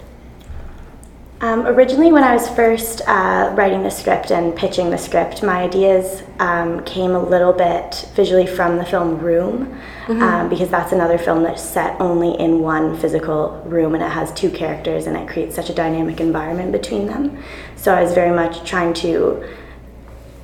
Um, 1.41 1.67
originally, 1.67 2.13
when 2.13 2.24
I 2.24 2.34
was 2.34 2.48
first 2.50 3.02
uh, 3.08 3.54
writing 3.58 3.84
the 3.84 3.89
script 3.89 4.32
and 4.32 4.56
pitching 4.56 4.89
the 4.89 4.98
script, 4.98 5.43
my 5.43 5.63
ideas 5.63 6.24
um, 6.39 6.82
came 6.86 7.12
a 7.12 7.19
little 7.19 7.52
bit 7.52 8.10
visually 8.15 8.48
from 8.48 8.78
the 8.78 8.86
film 8.86 9.19
Room, 9.19 9.78
um, 10.08 10.48
because 10.48 10.69
that's 10.69 10.93
another 10.93 11.17
film 11.17 11.43
that's 11.43 11.62
set 11.62 12.00
only 12.00 12.39
in 12.39 12.62
one 12.62 12.98
physical 12.98 13.62
room 13.65 13.95
and 13.95 14.04
it 14.04 14.10
has 14.10 14.32
two 14.34 14.50
characters 14.50 15.08
and 15.08 15.17
it 15.17 15.28
creates 15.28 15.56
such 15.56 15.69
a 15.69 15.74
dynamic 15.74 16.21
environment 16.21 16.71
between 16.71 17.08
them. 17.08 17.38
So 17.76 17.93
I 17.93 18.02
was 18.02 18.13
very 18.13 18.34
much 18.34 18.67
trying 18.67 18.93
to 18.95 19.45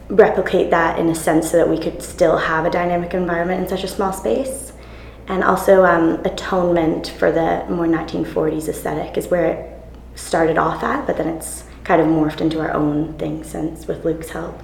replicate 0.09 0.71
that 0.71 0.99
in 0.99 1.07
a 1.07 1.15
sense 1.15 1.51
so 1.51 1.57
that 1.57 1.69
we 1.69 1.77
could 1.77 2.03
still 2.03 2.37
have 2.37 2.65
a 2.65 2.69
dynamic 2.69 3.13
environment 3.13 3.61
in 3.61 3.69
such 3.69 3.85
a 3.85 3.87
small 3.87 4.11
space. 4.11 4.73
and 5.27 5.43
also 5.43 5.85
um, 5.85 6.19
Atonement 6.25 7.07
for 7.07 7.31
the 7.31 7.63
more 7.69 7.85
1940s 7.85 8.67
aesthetic 8.67 9.17
is 9.17 9.27
where 9.29 9.45
it 9.45 9.70
started 10.15 10.57
off 10.57 10.83
at, 10.83 11.05
but 11.07 11.17
then 11.17 11.27
it's 11.27 11.63
kind 11.83 12.01
of 12.01 12.07
morphed 12.07 12.41
into 12.41 12.59
our 12.59 12.73
own 12.73 13.13
thing 13.17 13.43
since 13.43 13.87
with 13.87 14.05
Luke's 14.05 14.29
help. 14.29 14.61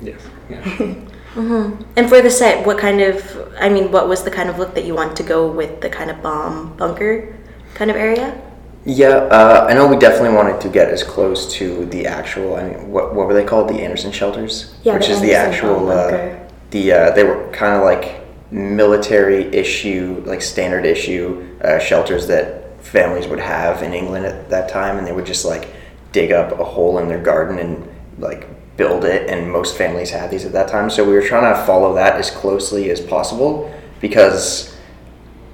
Yes. 0.00 0.20
Yeah. 0.48 0.94
And 1.36 2.08
for 2.08 2.20
the 2.20 2.30
set, 2.30 2.66
what 2.66 2.76
kind 2.78 3.00
of, 3.00 3.54
I 3.60 3.68
mean, 3.68 3.92
what 3.92 4.08
was 4.08 4.24
the 4.24 4.32
kind 4.32 4.48
of 4.48 4.58
look 4.58 4.74
that 4.74 4.84
you 4.84 4.96
want 4.96 5.16
to 5.16 5.22
go 5.22 5.48
with 5.50 5.80
the 5.80 5.88
kind 5.88 6.10
of 6.10 6.20
bomb 6.22 6.76
bunker 6.76 7.36
kind 7.74 7.88
of 7.88 7.96
area? 7.96 8.40
Yeah, 8.84 9.08
uh, 9.30 9.66
I 9.68 9.74
know 9.74 9.86
we 9.86 9.96
definitely 9.96 10.34
wanted 10.34 10.60
to 10.62 10.68
get 10.68 10.88
as 10.88 11.02
close 11.04 11.52
to 11.54 11.84
the 11.86 12.06
actual. 12.06 12.56
I 12.56 12.64
mean, 12.70 12.90
what 12.90 13.14
what 13.14 13.26
were 13.28 13.34
they 13.34 13.44
called? 13.44 13.68
The 13.68 13.80
Anderson 13.82 14.10
shelters, 14.10 14.74
Yeah, 14.82 14.94
which 14.94 15.06
the 15.06 15.12
is 15.12 15.20
the 15.20 15.34
Anderson 15.34 15.68
actual. 15.68 15.90
Uh, 15.90 16.10
bunker. 16.10 16.48
the 16.70 16.92
uh, 16.92 17.10
they 17.12 17.24
were 17.24 17.48
kind 17.52 17.76
of 17.76 17.82
like 17.84 18.26
military 18.50 19.44
issue, 19.54 20.22
like 20.26 20.40
standard 20.42 20.86
issue 20.86 21.56
uh, 21.62 21.78
shelters 21.78 22.26
that 22.28 22.59
families 22.82 23.26
would 23.26 23.40
have 23.40 23.82
in 23.82 23.92
England 23.92 24.26
at 24.26 24.50
that 24.50 24.68
time, 24.68 24.98
and 24.98 25.06
they 25.06 25.12
would 25.12 25.26
just 25.26 25.44
like 25.44 25.68
dig 26.12 26.32
up 26.32 26.58
a 26.58 26.64
hole 26.64 26.98
in 26.98 27.08
their 27.08 27.20
garden 27.22 27.58
and 27.58 27.88
like 28.18 28.46
build 28.76 29.04
it. 29.04 29.28
And 29.30 29.50
most 29.50 29.76
families 29.76 30.10
had 30.10 30.30
these 30.30 30.44
at 30.44 30.52
that 30.52 30.68
time, 30.68 30.90
so 30.90 31.04
we 31.04 31.12
were 31.12 31.22
trying 31.22 31.54
to 31.54 31.66
follow 31.66 31.94
that 31.94 32.16
as 32.16 32.30
closely 32.30 32.90
as 32.90 33.00
possible 33.00 33.72
because 34.00 34.76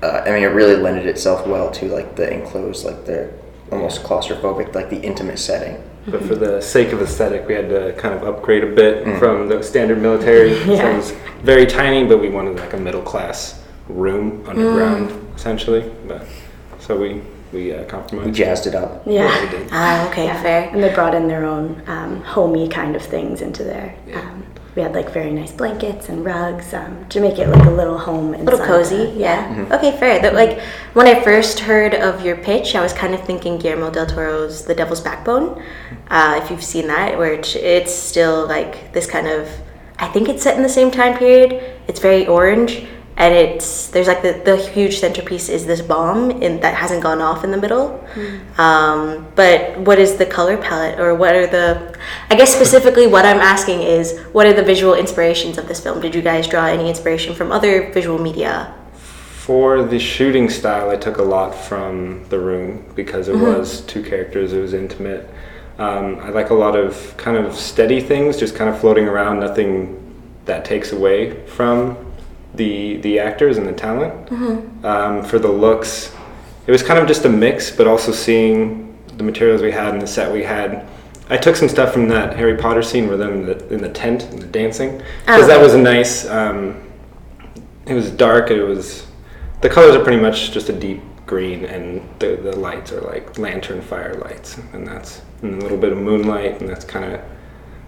uh, 0.02 0.22
I 0.26 0.30
mean, 0.30 0.42
it 0.42 0.48
really 0.48 0.76
lended 0.76 1.06
itself 1.06 1.46
well 1.46 1.70
to 1.72 1.88
like 1.88 2.16
the 2.16 2.30
enclosed, 2.32 2.84
like 2.84 3.04
the 3.06 3.32
almost 3.72 4.02
claustrophobic, 4.02 4.74
like 4.74 4.90
the 4.90 5.00
intimate 5.00 5.38
setting. 5.38 5.82
But 6.06 6.22
for 6.22 6.36
the 6.36 6.60
sake 6.60 6.92
of 6.92 7.02
aesthetic, 7.02 7.48
we 7.48 7.54
had 7.54 7.68
to 7.70 7.92
kind 7.98 8.14
of 8.14 8.22
upgrade 8.22 8.62
a 8.62 8.72
bit 8.72 9.04
Mm. 9.04 9.18
from 9.18 9.48
the 9.48 9.60
standard 9.62 10.00
military. 10.00 10.54
So 10.64 10.72
it 10.92 10.96
was 10.96 11.10
very 11.42 11.66
tiny, 11.66 12.06
but 12.06 12.18
we 12.20 12.28
wanted 12.28 12.56
like 12.60 12.74
a 12.74 12.76
middle 12.76 13.02
class 13.02 13.60
room 13.88 14.44
underground, 14.46 15.10
essentially. 15.34 15.90
But 16.06 16.24
so 16.86 16.96
we 16.98 17.22
we 17.52 17.72
uh, 17.72 17.82
We 17.82 17.84
compromised. 17.88 18.34
jazzed 18.34 18.66
it 18.66 18.74
up. 18.74 19.02
Yeah. 19.06 19.44
we 19.44 19.48
did. 19.50 19.68
Ah, 19.72 20.08
okay, 20.10 20.26
Yeah. 20.26 20.42
fair. 20.42 20.68
And 20.72 20.82
they 20.82 20.92
brought 20.94 21.14
in 21.14 21.28
their 21.28 21.44
own 21.44 21.82
um, 21.86 22.20
homey 22.22 22.68
kind 22.68 22.96
of 22.96 23.02
things 23.02 23.40
into 23.40 23.62
there. 23.64 23.94
Yeah. 24.06 24.20
Um, 24.20 24.44
we 24.74 24.82
had 24.82 24.92
like 24.94 25.10
very 25.10 25.30
nice 25.32 25.52
blankets 25.52 26.10
and 26.10 26.22
rugs 26.24 26.74
um, 26.74 27.06
to 27.08 27.18
make 27.20 27.38
it 27.38 27.48
like 27.48 27.64
a 27.64 27.70
little 27.70 27.96
home. 27.98 28.34
A 28.34 28.38
little 28.38 28.60
inside 28.60 28.66
cozy, 28.66 28.96
the- 29.06 29.20
yeah. 29.20 29.64
Okay, 29.72 29.96
fair. 29.96 30.20
That, 30.20 30.34
like 30.34 30.60
when 30.92 31.06
I 31.06 31.22
first 31.22 31.60
heard 31.60 31.94
of 31.94 32.22
your 32.26 32.36
pitch, 32.36 32.74
I 32.74 32.82
was 32.82 32.92
kind 32.92 33.14
of 33.14 33.24
thinking 33.24 33.58
Guillermo 33.58 33.90
del 33.90 34.06
Toro's 34.06 34.64
The 34.66 34.74
Devil's 34.74 35.00
Backbone. 35.00 35.62
Uh, 36.10 36.40
if 36.42 36.50
you've 36.50 36.64
seen 36.64 36.88
that, 36.88 37.16
where 37.16 37.32
it's, 37.32 37.54
it's 37.56 37.94
still 37.94 38.46
like 38.46 38.92
this 38.92 39.06
kind 39.06 39.26
of, 39.28 39.48
I 39.98 40.08
think 40.08 40.28
it's 40.28 40.42
set 40.42 40.56
in 40.58 40.62
the 40.62 40.68
same 40.68 40.90
time 40.90 41.16
period. 41.16 41.50
It's 41.88 42.00
very 42.00 42.26
orange, 42.26 42.86
and 43.18 43.32
it's 43.34 43.88
there's 43.88 44.06
like 44.06 44.22
the, 44.22 44.42
the 44.44 44.56
huge 44.56 44.98
centerpiece 44.98 45.48
is 45.48 45.64
this 45.64 45.80
bomb 45.80 46.30
in 46.42 46.60
that 46.60 46.74
hasn't 46.74 47.02
gone 47.02 47.22
off 47.22 47.44
in 47.44 47.50
the 47.50 47.56
middle. 47.56 48.06
Um, 48.58 49.26
but 49.34 49.78
what 49.78 49.98
is 49.98 50.16
the 50.16 50.26
color 50.26 50.56
palette, 50.56 51.00
or 51.00 51.14
what 51.14 51.34
are 51.34 51.46
the? 51.46 51.98
I 52.30 52.34
guess 52.34 52.54
specifically, 52.54 53.06
what 53.06 53.24
I'm 53.24 53.38
asking 53.40 53.82
is, 53.82 54.18
what 54.32 54.46
are 54.46 54.52
the 54.52 54.62
visual 54.62 54.94
inspirations 54.94 55.56
of 55.56 55.66
this 55.66 55.80
film? 55.80 56.00
Did 56.00 56.14
you 56.14 56.22
guys 56.22 56.46
draw 56.46 56.66
any 56.66 56.88
inspiration 56.88 57.34
from 57.34 57.52
other 57.52 57.90
visual 57.92 58.18
media? 58.18 58.74
For 58.92 59.84
the 59.84 59.98
shooting 59.98 60.50
style, 60.50 60.90
I 60.90 60.96
took 60.96 61.18
a 61.18 61.22
lot 61.22 61.54
from 61.54 62.28
The 62.30 62.38
Room 62.38 62.84
because 62.96 63.28
it 63.28 63.36
was 63.36 63.82
two 63.82 64.02
characters, 64.02 64.52
it 64.52 64.60
was 64.60 64.74
intimate. 64.74 65.30
Um, 65.78 66.18
I 66.18 66.30
like 66.30 66.50
a 66.50 66.54
lot 66.54 66.74
of 66.74 67.16
kind 67.16 67.36
of 67.36 67.54
steady 67.54 68.00
things, 68.00 68.36
just 68.36 68.56
kind 68.56 68.68
of 68.68 68.80
floating 68.80 69.06
around, 69.06 69.38
nothing 69.38 70.02
that 70.46 70.64
takes 70.64 70.92
away 70.92 71.46
from 71.46 71.96
the 72.56 72.96
the 72.98 73.18
actors 73.18 73.58
and 73.58 73.66
the 73.66 73.72
talent. 73.72 74.14
Um, 74.84 75.22
for 75.24 75.38
the 75.38 75.48
looks, 75.48 76.12
it 76.66 76.70
was 76.72 76.82
kind 76.82 76.98
of 76.98 77.06
just 77.06 77.24
a 77.24 77.28
mix, 77.28 77.70
but 77.70 77.86
also 77.86 78.12
seeing 78.12 78.96
the 79.16 79.24
materials 79.24 79.62
we 79.62 79.70
had 79.72 79.92
and 79.94 80.02
the 80.02 80.06
set 80.06 80.32
we 80.32 80.42
had. 80.42 80.86
I 81.28 81.36
took 81.36 81.56
some 81.56 81.68
stuff 81.68 81.92
from 81.92 82.08
that 82.08 82.36
Harry 82.36 82.56
Potter 82.56 82.82
scene 82.82 83.08
where 83.08 83.16
they're 83.16 83.32
in 83.32 83.46
the, 83.46 83.74
in 83.74 83.80
the 83.82 83.88
tent 83.88 84.22
and 84.24 84.40
the 84.40 84.46
dancing, 84.46 84.98
because 85.24 85.44
Oh. 85.44 85.46
that 85.48 85.60
was 85.60 85.74
a 85.74 85.78
nice. 85.78 86.26
Um, 86.28 86.76
it 87.86 87.94
was 87.94 88.10
dark. 88.10 88.50
It 88.50 88.62
was 88.62 89.06
the 89.60 89.68
colors 89.68 89.94
are 89.96 90.02
pretty 90.04 90.20
much 90.20 90.52
just 90.52 90.68
a 90.68 90.72
deep 90.72 91.00
green, 91.26 91.64
and 91.64 92.00
the 92.20 92.36
the 92.36 92.54
lights 92.56 92.92
are 92.92 93.00
like 93.00 93.38
lantern 93.38 93.80
fire 93.82 94.14
lights, 94.14 94.58
and 94.72 94.86
that's 94.86 95.22
and 95.42 95.54
a 95.54 95.62
little 95.62 95.78
bit 95.78 95.92
of 95.92 95.98
moonlight, 95.98 96.60
and 96.60 96.68
that's 96.68 96.84
kind 96.84 97.12
of 97.14 97.20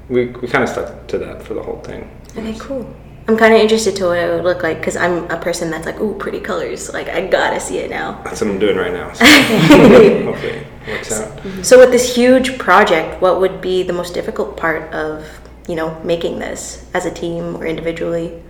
we 0.09 0.27
we 0.27 0.49
kind 0.49 0.65
of 0.65 0.71
stuck 0.71 1.07
to 1.09 1.19
that 1.19 1.43
for 1.43 1.55
the 1.55 1.63
whole 1.63 1.81
thing. 1.81 2.11
Okay, 2.37 2.57
cool. 2.59 2.93
I'm 3.29 3.37
kind 3.37 3.53
of 3.53 3.61
interested 3.61 3.95
to 3.97 4.07
what 4.07 4.19
it 4.19 4.35
would 4.35 4.43
look 4.43 4.63
like 4.63 4.79
because 4.79 4.97
I'm 4.97 5.31
a 5.31 5.37
person 5.37 5.71
that's 5.71 5.85
like, 5.85 6.01
ooh, 6.01 6.15
pretty 6.15 6.41
colors. 6.41 6.91
Like, 6.95 7.11
I 7.11 7.27
gotta 7.27 7.61
see 7.61 7.77
it 7.77 7.91
now. 7.91 8.23
That's 8.25 8.41
what 8.41 8.51
I'm 8.51 8.59
doing 8.59 8.79
right 8.79 8.93
now. 8.93 9.13
So 9.13 9.25
hopefully 10.25 10.53
it 10.53 10.67
works 10.89 11.13
out. 11.13 11.65
So, 11.65 11.79
with 11.79 11.91
this 11.91 12.17
huge 12.17 12.59
project, 12.59 13.21
what 13.21 13.39
would 13.39 13.61
be 13.61 13.83
the 13.83 13.93
most 13.93 14.15
difficult 14.15 14.57
part 14.57 14.91
of, 14.95 15.29
you 15.69 15.75
know, 15.75 16.01
making 16.03 16.39
this 16.39 16.89
as 16.95 17.05
a 17.05 17.11
team 17.11 17.55
or 17.57 17.67
individually? 17.67 18.43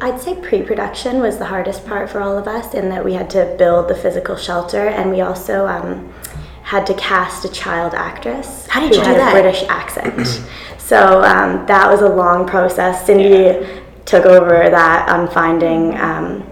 I'd 0.00 0.18
say 0.18 0.40
pre-production 0.40 1.20
was 1.20 1.36
the 1.36 1.44
hardest 1.44 1.86
part 1.86 2.08
for 2.08 2.22
all 2.22 2.38
of 2.38 2.48
us 2.48 2.72
in 2.72 2.88
that 2.88 3.04
we 3.04 3.12
had 3.12 3.28
to 3.30 3.54
build 3.58 3.88
the 3.88 3.94
physical 3.94 4.36
shelter 4.36 4.88
and 4.88 5.10
we 5.10 5.20
also 5.20 5.66
um, 5.66 6.12
had 6.62 6.86
to 6.86 6.94
cast 6.94 7.44
a 7.44 7.48
child 7.48 7.94
actress 7.94 8.66
How 8.66 8.80
did 8.80 8.88
who 8.90 8.96
you 8.96 9.02
do 9.02 9.08
had 9.10 9.18
that? 9.18 9.36
a 9.36 9.40
British 9.40 9.62
accent. 9.68 10.42
so 10.78 11.22
um, 11.22 11.66
that 11.66 11.90
was 11.90 12.00
a 12.00 12.08
long 12.08 12.46
process. 12.46 13.06
Cindy 13.06 13.83
took 14.04 14.24
over 14.26 14.68
that 14.70 15.08
on 15.08 15.28
finding 15.30 15.94
um, 15.98 16.46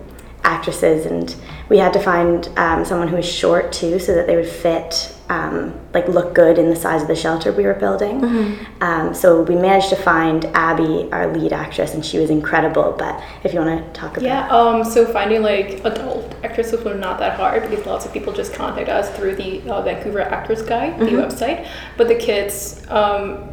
actresses 0.44 1.06
and 1.06 1.36
we 1.68 1.78
had 1.78 1.92
to 1.92 2.00
find 2.00 2.48
um, 2.58 2.84
someone 2.84 3.08
who 3.08 3.16
was 3.16 3.24
short 3.24 3.72
too 3.72 3.98
so 3.98 4.14
that 4.14 4.26
they 4.26 4.36
would 4.36 4.48
fit 4.48 5.14
um, 5.28 5.78
like 5.94 6.08
look 6.08 6.34
good 6.34 6.58
in 6.58 6.68
the 6.68 6.76
size 6.76 7.00
of 7.00 7.08
the 7.08 7.14
shelter 7.14 7.52
we 7.52 7.64
were 7.64 7.74
building 7.74 8.20
Mm-hmm. 8.20 8.82
um, 8.82 9.14
so 9.14 9.42
we 9.42 9.54
managed 9.54 9.88
to 9.90 9.96
find 9.96 10.44
abby 10.46 11.08
our 11.12 11.32
lead 11.32 11.52
actress 11.52 11.94
and 11.94 12.04
she 12.04 12.18
was 12.18 12.28
incredible 12.28 12.94
but 12.98 13.22
if 13.44 13.54
you 13.54 13.60
want 13.60 13.84
to 13.94 14.00
talk 14.00 14.12
about 14.16 14.22
Yeah, 14.24 14.48
um, 14.48 14.82
so 14.84 15.06
finding 15.06 15.42
like 15.42 15.82
adult 15.84 16.34
actresses 16.42 16.82
was 16.84 16.96
not 16.98 17.18
that 17.20 17.36
hard 17.38 17.62
because 17.70 17.86
lots 17.86 18.04
of 18.04 18.12
people 18.12 18.32
just 18.32 18.52
contact 18.52 18.88
us 18.88 19.08
through 19.16 19.36
the 19.36 19.62
uh, 19.70 19.80
Vancouver 19.82 20.20
Actors 20.20 20.62
Guide, 20.62 20.98
the 20.98 21.12
website. 21.12 21.66
But 21.96 22.08
the 22.08 22.16
kids, 22.16 22.82
um, 22.88 23.48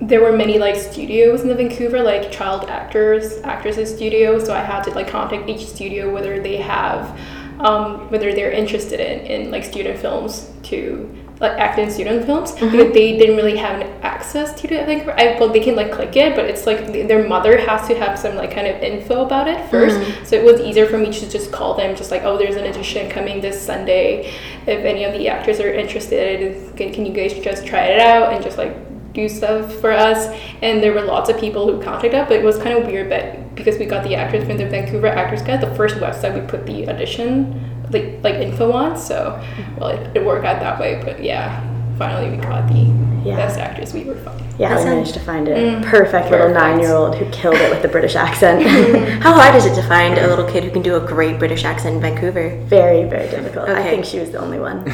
there 0.00 0.22
were 0.22 0.32
many 0.32 0.58
like 0.58 0.76
studios 0.76 1.42
in 1.42 1.48
the 1.48 1.54
Vancouver, 1.54 2.00
like 2.02 2.32
child 2.32 2.68
actors, 2.70 3.38
actresses 3.42 3.94
studio. 3.94 4.38
So 4.38 4.54
I 4.54 4.60
had 4.60 4.82
to 4.84 4.90
like 4.90 5.08
contact 5.08 5.48
each 5.48 5.66
studio 5.66 6.12
whether 6.12 6.42
they 6.42 6.56
have, 6.56 7.18
um, 7.60 8.10
whether 8.10 8.32
they're 8.32 8.52
interested 8.52 9.00
in, 9.00 9.26
in 9.26 9.50
like 9.50 9.64
student 9.64 9.98
films 9.98 10.50
to 10.64 11.16
like 11.40 11.52
act 11.52 11.78
in 11.78 11.90
student 11.90 12.26
films 12.26 12.52
because 12.52 12.92
they 12.92 13.16
didn't 13.16 13.36
really 13.36 13.56
have 13.56 13.80
an 13.80 13.86
access 14.02 14.58
to 14.60 14.72
it. 14.72 14.82
I 14.82 14.84
think 14.84 15.08
I, 15.08 15.38
well 15.38 15.48
they 15.48 15.60
can 15.60 15.74
like 15.74 15.90
click 15.90 16.16
it, 16.16 16.34
but 16.34 16.46
it's 16.46 16.66
like 16.66 16.92
th- 16.92 17.08
their 17.08 17.26
mother 17.26 17.58
has 17.58 17.86
to 17.88 17.94
have 17.94 18.18
some 18.18 18.36
like 18.36 18.52
kind 18.52 18.66
of 18.66 18.82
info 18.82 19.24
about 19.24 19.48
it 19.48 19.58
1st 19.70 20.26
So 20.26 20.36
it 20.36 20.44
was 20.44 20.60
easier 20.60 20.86
for 20.86 20.98
me 20.98 21.10
to 21.12 21.30
just 21.30 21.50
call 21.50 21.74
them, 21.74 21.96
just 21.96 22.10
like 22.10 22.22
oh, 22.24 22.38
there's 22.38 22.56
an 22.56 22.66
audition 22.66 23.10
coming 23.10 23.40
this 23.40 23.60
Sunday. 23.60 24.32
If 24.66 24.84
any 24.84 25.04
of 25.04 25.12
the 25.12 25.28
actors 25.28 25.60
are 25.60 25.72
interested, 25.72 26.76
can, 26.76 26.92
can 26.92 27.04
you 27.04 27.12
guys 27.12 27.32
just 27.34 27.66
try 27.66 27.84
it 27.84 28.00
out 28.00 28.32
and 28.32 28.44
just 28.44 28.58
like 28.58 28.74
do 29.12 29.28
stuff 29.28 29.72
for 29.80 29.92
us? 29.92 30.26
And 30.62 30.82
there 30.82 30.92
were 30.92 31.02
lots 31.02 31.28
of 31.30 31.38
people 31.38 31.70
who 31.70 31.82
contacted 31.82 32.14
us, 32.14 32.28
but 32.28 32.36
it 32.38 32.44
was 32.44 32.58
kind 32.58 32.78
of 32.78 32.86
weird, 32.86 33.08
but 33.08 33.54
because 33.54 33.78
we 33.78 33.84
got 33.86 34.04
the 34.04 34.14
actors 34.14 34.44
from 34.46 34.56
the 34.56 34.66
Vancouver 34.66 35.08
Actors 35.08 35.42
Guide, 35.42 35.60
the 35.60 35.74
first 35.74 35.96
website 35.96 36.40
we 36.40 36.46
put 36.46 36.66
the 36.66 36.88
audition 36.88 37.66
like 37.90 38.22
like 38.22 38.34
info 38.36 38.72
on. 38.72 38.96
So 38.96 39.40
mm-hmm. 39.40 39.76
well, 39.76 39.88
it, 39.90 40.16
it 40.16 40.24
worked 40.24 40.44
out 40.46 40.60
that 40.60 40.78
way. 40.78 41.00
But 41.04 41.22
yeah, 41.22 41.60
finally 41.98 42.30
we 42.30 42.36
got 42.42 42.68
the 42.68 42.92
Yeah. 43.28 43.36
best 43.36 43.58
actors. 43.58 43.92
We 43.92 44.04
were 44.04 44.14
fine. 44.16 44.38
yeah 44.58 44.70
That 44.74 44.78
we 44.84 44.90
managed 44.90 45.14
to 45.14 45.20
find 45.20 45.48
a 45.48 45.54
mm-hmm. 45.54 45.90
perfect 45.90 46.30
little 46.30 46.46
Perfect. 46.48 46.60
nine-year-old 46.60 47.16
who 47.16 47.28
killed 47.30 47.56
it 47.56 47.70
with 47.70 47.82
the 47.82 47.88
british 47.88 48.14
accent 48.14 48.58
mm-hmm. 48.66 49.20
How 49.26 49.32
hard 49.34 49.54
is 49.54 49.66
it 49.66 49.74
to 49.74 49.82
find 49.82 50.16
a 50.18 50.26
little 50.26 50.48
kid 50.50 50.64
who 50.64 50.70
can 50.70 50.82
do 50.82 50.96
a 50.96 51.00
great 51.00 51.38
British 51.38 51.64
accent 51.64 51.96
in 51.96 52.00
Vancouver? 52.00 52.56
very 52.64 53.04
very 53.04 53.28
difficult 53.30 53.68
i 53.68 53.82
think 53.82 54.04
she 54.04 54.18
was 54.18 54.30
the 54.30 54.38
only 54.38 54.58
one 54.58 54.78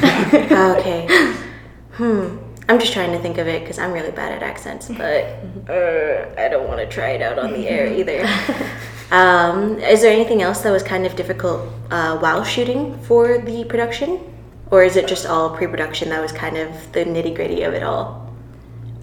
okay. 0.77 1.07
Hmm. 1.93 2.37
I'm 2.69 2.79
just 2.79 2.93
trying 2.93 3.11
to 3.13 3.19
think 3.19 3.37
of 3.37 3.47
it 3.47 3.61
because 3.61 3.79
I'm 3.79 3.93
really 3.93 4.11
bad 4.11 4.31
at 4.33 4.43
accents, 4.43 4.89
but 4.89 5.25
uh, 5.69 6.29
I 6.37 6.49
don't 6.49 6.67
want 6.67 6.79
to 6.79 6.87
try 6.87 7.11
it 7.11 7.21
out 7.21 7.39
on 7.39 7.53
the 7.53 7.67
air 7.67 7.87
either. 7.99 8.27
Um, 9.09 9.79
is 9.79 10.01
there 10.01 10.11
anything 10.11 10.41
else 10.41 10.61
that 10.61 10.71
was 10.71 10.83
kind 10.83 11.05
of 11.05 11.15
difficult 11.15 11.69
uh, 11.91 12.17
while 12.17 12.43
shooting 12.43 12.97
for 13.03 13.37
the 13.37 13.63
production? 13.63 14.19
Or 14.69 14.83
is 14.83 14.97
it 14.97 15.07
just 15.07 15.25
all 15.25 15.55
pre 15.55 15.65
production 15.67 16.09
that 16.09 16.21
was 16.21 16.33
kind 16.33 16.57
of 16.57 16.91
the 16.91 17.05
nitty 17.05 17.33
gritty 17.33 17.63
of 17.63 17.73
it 17.73 17.83
all? 17.83 18.27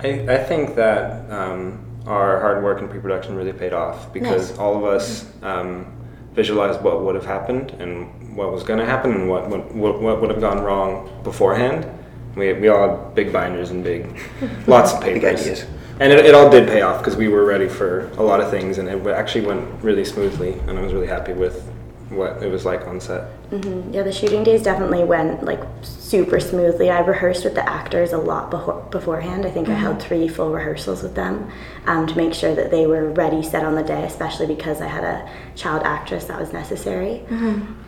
I, 0.00 0.08
I 0.28 0.44
think 0.44 0.74
that 0.74 1.30
um, 1.30 1.84
our 2.06 2.40
hard 2.40 2.62
work 2.62 2.80
in 2.80 2.88
pre-production 2.88 3.34
really 3.34 3.52
paid 3.52 3.72
off 3.72 4.12
because 4.12 4.50
Nice. 4.50 4.58
all 4.58 4.76
of 4.76 4.84
us 4.84 5.32
um, 5.42 5.90
visualized 6.32 6.82
what 6.82 7.02
would 7.02 7.14
have 7.14 7.24
happened 7.24 7.70
and 7.78 8.36
what 8.36 8.52
was 8.52 8.62
going 8.62 8.78
to 8.78 8.84
happen 8.84 9.12
and 9.12 9.28
what, 9.28 9.48
what, 9.48 9.74
what, 9.74 10.02
what 10.02 10.20
would 10.20 10.30
have 10.30 10.40
gone 10.40 10.62
wrong 10.62 11.08
beforehand. 11.22 11.86
We, 12.36 12.52
we 12.54 12.68
all 12.68 12.88
had 12.88 13.14
big 13.14 13.32
binders 13.32 13.70
and 13.70 13.82
big, 13.84 14.18
lots 14.66 14.92
of 14.92 15.00
Big 15.00 15.22
papers. 15.22 15.40
ideas. 15.42 15.66
And 16.00 16.12
it, 16.12 16.26
it 16.26 16.34
all 16.34 16.50
did 16.50 16.66
pay 16.68 16.82
off 16.82 16.98
because 16.98 17.16
we 17.16 17.28
were 17.28 17.44
ready 17.44 17.68
for 17.68 18.08
a 18.18 18.22
lot 18.22 18.40
of 18.40 18.50
things 18.50 18.78
and 18.78 18.88
it 18.88 19.06
actually 19.06 19.46
went 19.46 19.82
really 19.82 20.04
smoothly 20.04 20.54
and 20.66 20.78
I 20.78 20.82
was 20.82 20.92
really 20.92 21.06
happy 21.06 21.32
with 21.32 21.62
what 22.10 22.42
it 22.42 22.50
was 22.50 22.64
like 22.64 22.86
on 22.86 23.00
set. 23.00 23.24
hmm 23.50 23.92
Yeah, 23.92 24.02
the 24.02 24.12
shooting 24.12 24.42
days 24.44 24.62
definitely 24.62 25.04
went 25.04 25.44
like 25.44 25.60
super 25.82 26.38
smoothly. 26.40 26.90
I 26.90 26.98
rehearsed 27.00 27.44
with 27.44 27.54
the 27.54 27.68
actors 27.68 28.12
a 28.12 28.18
lot 28.18 28.50
beho- 28.50 28.88
beforehand. 28.90 29.46
I 29.46 29.50
think 29.50 29.68
I 29.68 29.74
held 29.74 30.02
three 30.02 30.28
full 30.28 30.50
rehearsals 30.52 31.02
with 31.02 31.14
them 31.14 31.50
um, 31.86 32.06
to 32.08 32.16
make 32.16 32.34
sure 32.34 32.54
that 32.54 32.70
they 32.70 32.86
were 32.86 33.10
ready, 33.10 33.42
set 33.42 33.64
on 33.64 33.74
the 33.74 33.82
day, 33.82 34.04
especially 34.04 34.46
because 34.46 34.80
I 34.80 34.86
had 34.86 35.02
a 35.04 35.28
child 35.56 35.82
actress 35.84 36.24
that 36.26 36.38
was 36.38 36.52
necessary. 36.52 37.22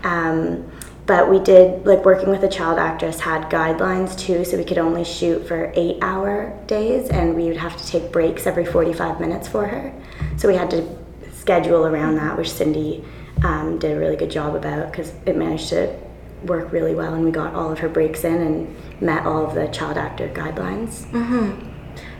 Um, 0.02 0.70
but 1.06 1.30
we 1.30 1.38
did 1.38 1.86
like 1.86 2.04
working 2.04 2.28
with 2.28 2.42
a 2.42 2.48
child 2.48 2.78
actress 2.78 3.20
had 3.20 3.50
guidelines 3.50 4.18
too, 4.18 4.44
so 4.44 4.56
we 4.56 4.64
could 4.64 4.78
only 4.78 5.04
shoot 5.04 5.46
for 5.46 5.72
eight 5.74 5.98
hour 6.02 6.58
days, 6.66 7.08
and 7.08 7.34
we 7.34 7.44
would 7.44 7.56
have 7.56 7.76
to 7.76 7.86
take 7.86 8.12
breaks 8.12 8.46
every 8.46 8.64
forty 8.64 8.92
five 8.92 9.20
minutes 9.20 9.46
for 9.48 9.66
her. 9.66 9.92
So 10.36 10.48
we 10.48 10.56
had 10.56 10.70
to 10.70 10.86
schedule 11.32 11.86
around 11.86 12.16
that, 12.16 12.36
which 12.36 12.50
Cindy 12.50 13.04
um, 13.44 13.78
did 13.78 13.96
a 13.96 14.00
really 14.00 14.16
good 14.16 14.30
job 14.30 14.54
about 14.56 14.90
because 14.90 15.12
it 15.26 15.36
managed 15.36 15.68
to 15.68 15.96
work 16.44 16.72
really 16.72 16.94
well, 16.94 17.14
and 17.14 17.24
we 17.24 17.30
got 17.30 17.54
all 17.54 17.70
of 17.72 17.78
her 17.78 17.88
breaks 17.88 18.24
in 18.24 18.34
and 18.34 18.76
met 19.00 19.24
all 19.26 19.46
of 19.46 19.54
the 19.54 19.68
child 19.68 19.96
actor 19.96 20.28
guidelines. 20.28 21.06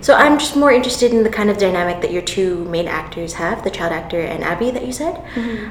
So 0.01 0.15
I'm 0.15 0.39
just 0.39 0.57
more 0.57 0.73
interested 0.73 1.13
in 1.13 1.23
the 1.23 1.29
kind 1.29 1.51
of 1.51 1.59
dynamic 1.59 2.01
that 2.03 2.13
your 2.13 2.23
two 2.23 2.65
main 2.67 2.87
actors 2.87 3.35
have, 3.35 3.63
the 3.65 3.71
child 3.71 3.93
actor 3.93 4.21
and 4.21 4.45
Abby 4.45 4.71
that 4.71 4.87
you 4.87 4.93
said. 4.93 5.21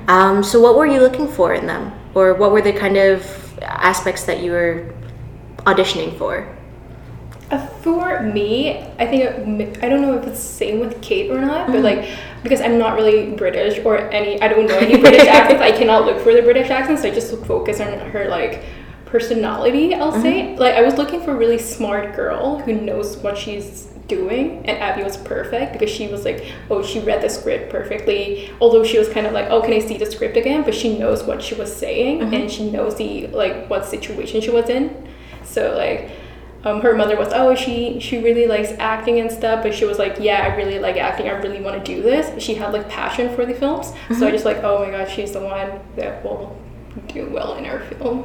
Um, 0.08 0.44
so 0.44 0.60
what 0.60 0.76
were 0.78 0.86
you 0.86 1.00
looking 1.00 1.28
for 1.28 1.54
in 1.54 1.66
them, 1.66 1.92
or 2.16 2.34
what 2.34 2.52
were 2.52 2.62
the 2.62 2.74
kind 2.74 2.98
of 2.98 3.60
aspects 3.62 4.24
that 4.26 4.42
you 4.42 4.52
were 4.52 4.94
auditioning 5.58 6.18
for? 6.18 6.48
Uh, 7.52 7.68
For 7.84 8.24
me, 8.24 8.80
I 8.98 9.06
think 9.06 9.22
it, 9.24 9.84
I 9.84 9.90
don't 9.90 10.02
know 10.02 10.18
if 10.18 10.26
it's 10.26 10.40
the 10.42 10.54
same 10.54 10.80
with 10.80 11.00
Kate 11.02 11.30
or 11.30 11.40
not, 11.40 11.68
but 11.68 11.82
like 11.84 12.10
because 12.42 12.62
I'm 12.62 12.80
not 12.80 12.96
really 12.96 13.32
British 13.34 13.84
or 13.86 13.98
any, 14.12 14.42
I 14.42 14.48
don't 14.48 14.66
know 14.66 14.78
any 14.78 14.98
British 15.00 15.28
accents. 15.38 15.62
I 15.62 15.72
cannot 15.72 16.06
look 16.06 16.20
for 16.20 16.34
the 16.34 16.42
British 16.42 16.70
accents. 16.70 17.04
So 17.04 17.10
I 17.10 17.12
just 17.12 17.36
focus 17.46 17.80
on 17.80 18.00
her 18.12 18.28
like 18.30 18.64
personality. 19.06 19.94
I'll 19.94 20.12
say 20.12 20.56
like 20.58 20.74
I 20.74 20.82
was 20.82 20.96
looking 20.96 21.22
for 21.22 21.32
a 21.32 21.36
really 21.36 21.60
smart 21.60 22.16
girl 22.16 22.60
who 22.60 22.74
knows 22.74 23.18
what 23.18 23.38
she's 23.38 23.90
doing 24.08 24.58
and 24.68 24.78
abby 24.78 25.04
was 25.04 25.18
perfect 25.18 25.74
because 25.74 25.90
she 25.90 26.08
was 26.08 26.24
like 26.26 26.46
oh 26.70 26.84
she 26.84 27.00
read 27.00 27.22
the 27.22 27.30
script 27.30 27.72
perfectly. 27.72 28.52
Although 28.62 28.84
she 28.84 29.00
was 29.00 29.10
kind 29.10 29.26
of 29.26 29.34
like 29.34 29.50
oh 29.50 29.62
can 29.62 29.74
i 29.74 29.80
see 29.80 29.98
the 29.98 30.06
script 30.06 30.38
again? 30.38 30.64
But 30.64 30.76
she 30.76 30.98
knows 30.98 31.24
what 31.24 31.42
she 31.42 31.56
was 31.56 31.76
saying 31.76 32.22
and 32.34 32.52
she 32.52 32.70
knows 32.70 32.96
the 32.96 33.28
like 33.28 33.70
what 33.70 33.86
situation 33.86 34.42
she 34.42 34.50
was 34.52 34.70
in. 34.70 35.08
So 35.44 35.76
like 35.76 36.12
um, 36.64 36.82
her 36.82 36.96
mother 36.96 37.16
was 37.16 37.30
oh 37.32 37.54
she 37.56 38.00
she 38.00 38.18
really 38.24 38.48
likes 38.48 38.72
acting 38.80 39.20
and 39.20 39.32
stuff 39.32 39.62
but 39.64 39.74
she 39.74 39.86
was 39.86 40.00
like 40.00 40.18
yeah 40.20 40.42
i 40.52 40.56
really 40.56 40.80
like 40.80 40.98
acting 40.98 41.28
i 41.28 41.32
really 41.32 41.62
want 41.62 41.84
to 41.84 41.96
do 41.96 42.02
this. 42.02 42.42
She 42.44 42.56
had 42.56 42.74
like 42.74 42.90
passion 42.90 43.36
for 43.36 43.46
the 43.46 43.54
films. 43.54 43.94
So 44.18 44.28
i 44.28 44.32
just 44.32 44.46
like 44.46 44.64
oh 44.64 44.84
my 44.86 44.92
gosh 44.92 45.16
she's 45.16 45.32
the 45.32 45.42
one 45.42 45.80
that 45.96 46.24
will 46.24 46.56
do 47.08 47.28
well 47.30 47.56
in 47.56 47.66
our 47.66 47.80
film. 47.82 48.24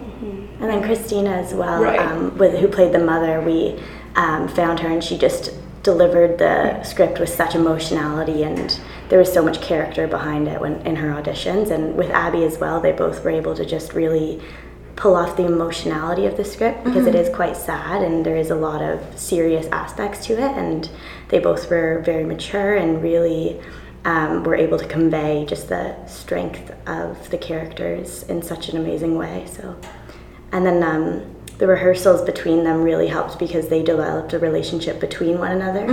And 0.61 0.69
then 0.71 0.83
Christina 0.83 1.31
as 1.31 1.53
well, 1.55 1.83
Right. 1.83 1.99
um, 1.99 2.37
with, 2.39 2.59
who 2.61 2.69
played 2.69 2.93
the 2.93 2.99
mother, 2.99 3.41
we 3.41 3.83
um, 4.15 4.47
found 4.47 4.79
her 4.81 4.89
and 4.89 5.03
she 5.03 5.19
just 5.19 5.53
delivered 5.83 6.39
the 6.39 6.83
script 6.83 7.19
with 7.19 7.29
such 7.29 7.55
emotionality 7.55 8.43
and 8.43 8.79
there 9.09 9.19
was 9.19 9.33
so 9.33 9.43
much 9.43 9.61
character 9.63 10.07
behind 10.07 10.47
it 10.47 10.61
when 10.61 10.75
in 10.87 10.97
her 10.97 11.09
auditions. 11.09 11.71
And 11.71 11.97
with 11.97 12.11
Abby 12.11 12.45
as 12.45 12.59
well, 12.59 12.81
they 12.81 12.93
both 12.93 13.25
were 13.25 13.31
able 13.31 13.55
to 13.55 13.65
just 13.65 13.95
really 13.95 14.41
pull 14.97 15.17
off 15.17 15.37
the 15.37 15.47
emotionality 15.47 16.27
of 16.27 16.37
the 16.37 16.45
script 16.45 16.85
because 16.85 17.07
it 17.07 17.15
is 17.15 17.35
quite 17.35 17.57
sad 17.57 18.03
and 18.03 18.27
there 18.27 18.37
is 18.37 18.51
a 18.51 18.55
lot 18.55 18.83
of 18.83 19.19
serious 19.19 19.67
aspects 19.69 20.27
to 20.27 20.35
it. 20.35 20.57
And 20.57 20.91
they 21.29 21.39
both 21.39 21.71
were 21.71 22.03
very 22.05 22.25
mature 22.25 22.77
and 22.77 23.03
really 23.03 23.61
um, 24.05 24.45
were 24.45 24.55
able 24.55 24.79
to 24.79 24.87
convey 24.87 25.47
just 25.47 25.69
the 25.69 26.07
strength 26.07 26.73
of 26.87 27.31
the 27.31 27.39
characters 27.39 28.23
in 28.25 28.43
such 28.43 28.69
an 28.69 28.77
amazing 28.77 29.17
way. 29.17 29.47
So, 29.51 29.77
and 30.53 30.67
then 30.67 30.83
um, 30.83 31.37
the 31.61 31.67
rehearsals 31.67 32.23
between 32.23 32.65
them 32.65 32.83
really 32.83 33.07
helped 33.07 33.39
because 33.39 33.69
they 33.69 33.83
developed 33.83 34.33
a 34.33 34.39
relationship 34.39 34.99
between 34.99 35.39
one 35.39 35.53
another 35.53 35.85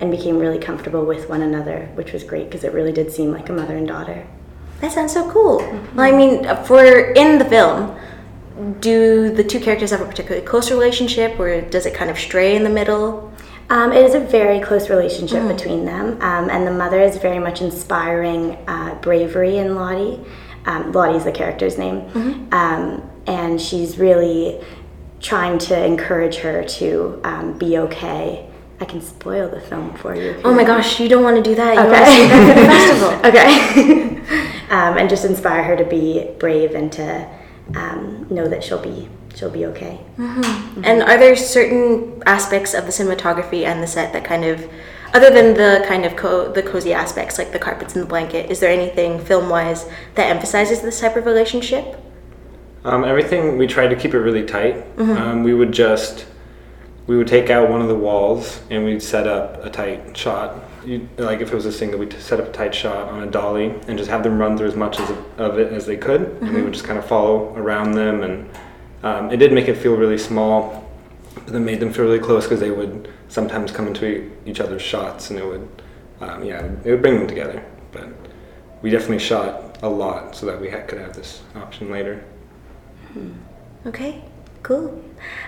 and 0.00 0.10
became 0.10 0.36
really 0.36 0.58
comfortable 0.58 1.06
with 1.06 1.28
one 1.28 1.42
another, 1.42 1.88
which 1.94 2.12
was 2.12 2.24
great 2.24 2.46
because 2.46 2.64
it 2.64 2.72
really 2.72 2.92
did 2.92 3.12
seem 3.12 3.30
like 3.30 3.48
a 3.48 3.52
mother 3.52 3.76
and 3.76 3.86
daughter. 3.86 4.26
That 4.80 4.90
sounds 4.90 5.12
so 5.12 5.30
cool. 5.30 5.58
Well, 5.94 6.00
I 6.00 6.10
mean, 6.10 6.44
for 6.64 6.84
in 7.12 7.38
the 7.38 7.44
film, 7.44 7.96
do 8.80 9.32
the 9.32 9.44
two 9.44 9.60
characters 9.60 9.92
have 9.92 10.00
a 10.00 10.06
particularly 10.06 10.44
close 10.44 10.72
relationship, 10.72 11.38
or 11.38 11.60
does 11.60 11.86
it 11.86 11.94
kind 11.94 12.10
of 12.10 12.18
stray 12.18 12.56
in 12.56 12.64
the 12.64 12.70
middle? 12.70 13.32
Um, 13.70 13.92
it 13.92 14.04
is 14.04 14.16
a 14.16 14.20
very 14.20 14.58
close 14.58 14.90
relationship 14.90 15.46
between 15.46 15.84
them, 15.84 16.20
um, 16.20 16.50
and 16.50 16.66
the 16.66 16.72
mother 16.72 17.00
is 17.00 17.16
very 17.18 17.38
much 17.38 17.62
inspiring 17.62 18.58
uh, 18.66 18.96
bravery 19.00 19.58
in 19.58 19.76
Lottie. 19.76 20.20
Um, 20.66 20.90
Lottie 20.90 21.16
is 21.16 21.24
the 21.24 21.32
character's 21.32 21.78
name, 21.78 22.00
um, 22.52 23.08
and 23.28 23.60
she's 23.60 23.98
really 23.98 24.60
trying 25.22 25.58
to 25.58 25.84
encourage 25.84 26.36
her 26.36 26.64
to 26.64 27.20
um, 27.24 27.56
be 27.56 27.78
okay. 27.78 28.48
I 28.80 28.84
can 28.84 29.00
spoil 29.00 29.48
the 29.48 29.60
film 29.60 29.94
for 29.94 30.14
you. 30.14 30.40
Oh 30.44 30.52
my 30.52 30.64
gosh, 30.64 30.98
you 30.98 31.08
don't 31.08 31.22
want 31.22 31.36
to 31.36 31.42
do 31.42 31.54
that. 31.54 31.74
You 31.74 31.80
want 31.80 32.04
to 32.04 32.12
save 32.12 32.28
that 32.28 32.48
for 32.48 32.60
the 32.60 32.66
festival. 32.66 34.18
okay. 34.26 34.70
um, 34.70 34.98
and 34.98 35.08
just 35.08 35.24
inspire 35.24 35.62
her 35.62 35.76
to 35.76 35.84
be 35.84 36.28
brave 36.40 36.74
and 36.74 36.90
to 36.92 37.28
um, 37.76 38.26
know 38.28 38.48
that 38.48 38.64
she'll 38.64 38.82
be 38.82 39.08
she'll 39.34 39.50
be 39.50 39.66
okay. 39.66 40.00
And 40.84 41.02
are 41.02 41.16
there 41.16 41.36
certain 41.36 42.22
aspects 42.26 42.74
of 42.74 42.84
the 42.84 42.90
cinematography 42.90 43.64
and 43.64 43.82
the 43.82 43.86
set 43.86 44.12
that 44.12 44.24
kind 44.24 44.44
of, 44.44 44.68
other 45.14 45.30
than 45.30 45.54
the 45.54 45.84
kind 45.86 46.04
of 46.04 46.16
co- 46.16 46.52
the 46.52 46.62
cozy 46.62 46.92
aspects 46.92 47.38
like 47.38 47.52
the 47.52 47.58
carpets 47.58 47.94
and 47.94 48.02
the 48.02 48.08
blanket, 48.08 48.50
is 48.50 48.60
there 48.60 48.70
anything 48.70 49.18
film 49.24 49.48
wise 49.48 49.88
that 50.16 50.28
emphasizes 50.28 50.82
this 50.82 51.00
type 51.00 51.16
of 51.16 51.24
relationship? 51.24 52.01
Um, 52.84 53.04
everything 53.04 53.58
we 53.58 53.66
tried 53.66 53.88
to 53.88 53.96
keep 53.96 54.12
it 54.14 54.18
really 54.18 54.44
tight. 54.44 54.84
Um, 54.98 55.42
we 55.44 55.54
would 55.54 55.72
just 55.72 56.26
we 57.06 57.16
would 57.16 57.26
take 57.26 57.50
out 57.50 57.68
one 57.68 57.82
of 57.82 57.88
the 57.88 57.94
walls 57.96 58.60
and 58.70 58.84
we'd 58.84 59.02
set 59.02 59.26
up 59.26 59.64
a 59.64 59.70
tight 59.70 60.16
shot. 60.16 60.56
You, 60.84 61.08
like 61.16 61.40
if 61.40 61.52
it 61.52 61.54
was 61.54 61.66
a 61.66 61.72
single, 61.72 61.98
we'd 62.00 62.12
set 62.14 62.40
up 62.40 62.48
a 62.48 62.52
tight 62.52 62.74
shot 62.74 63.08
on 63.08 63.22
a 63.22 63.30
dolly 63.30 63.70
and 63.86 63.96
just 63.98 64.10
have 64.10 64.22
them 64.22 64.38
run 64.38 64.56
through 64.56 64.68
as 64.68 64.76
much 64.76 64.98
as, 64.98 65.10
of 65.38 65.58
it 65.58 65.72
as 65.72 65.86
they 65.86 65.96
could, 65.96 66.22
and 66.40 66.54
we 66.54 66.62
would 66.62 66.72
just 66.72 66.84
kind 66.84 66.98
of 66.98 67.06
follow 67.06 67.54
around 67.56 67.92
them. 67.92 68.22
And 68.22 68.50
um, 69.04 69.30
it 69.30 69.36
did 69.36 69.52
make 69.52 69.68
it 69.68 69.76
feel 69.76 69.96
really 69.96 70.18
small, 70.18 70.88
but 71.34 71.46
then 71.46 71.64
made 71.64 71.78
them 71.78 71.92
feel 71.92 72.04
really 72.04 72.18
close 72.18 72.44
because 72.44 72.60
they 72.60 72.70
would 72.72 73.08
sometimes 73.28 73.70
come 73.70 73.86
into 73.86 74.30
each 74.44 74.58
other's 74.60 74.82
shots, 74.82 75.30
and 75.30 75.38
it 75.38 75.46
would 75.46 75.68
um, 76.20 76.44
yeah 76.44 76.64
it 76.84 76.90
would 76.90 77.02
bring 77.02 77.16
them 77.18 77.28
together. 77.28 77.64
But 77.92 78.08
we 78.80 78.90
definitely 78.90 79.20
shot 79.20 79.78
a 79.82 79.88
lot 79.88 80.34
so 80.34 80.46
that 80.46 80.60
we 80.60 80.68
ha- 80.70 80.82
could 80.86 80.98
have 80.98 81.14
this 81.14 81.42
option 81.54 81.90
later. 81.90 82.24
Okay, 83.86 84.22
cool. 84.62 85.02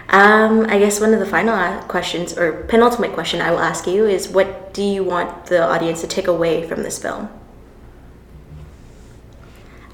Um, 0.09 0.67
I 0.69 0.79
guess 0.79 1.01
one 1.01 1.15
of 1.15 1.21
the 1.21 1.27
final 1.27 1.83
questions, 1.83 2.37
or 2.37 2.65
penultimate 2.65 3.13
question 3.13 3.41
I 3.41 3.51
will 3.51 3.61
ask 3.61 3.87
you, 3.87 4.07
is 4.07 4.29
what 4.29 4.75
do 4.75 4.83
you 4.83 5.05
want 5.05 5.47
the 5.47 5.63
audience 5.63 6.01
to 6.01 6.07
take 6.07 6.27
away 6.27 6.67
from 6.67 6.83
this 6.83 6.99
film? 6.99 7.29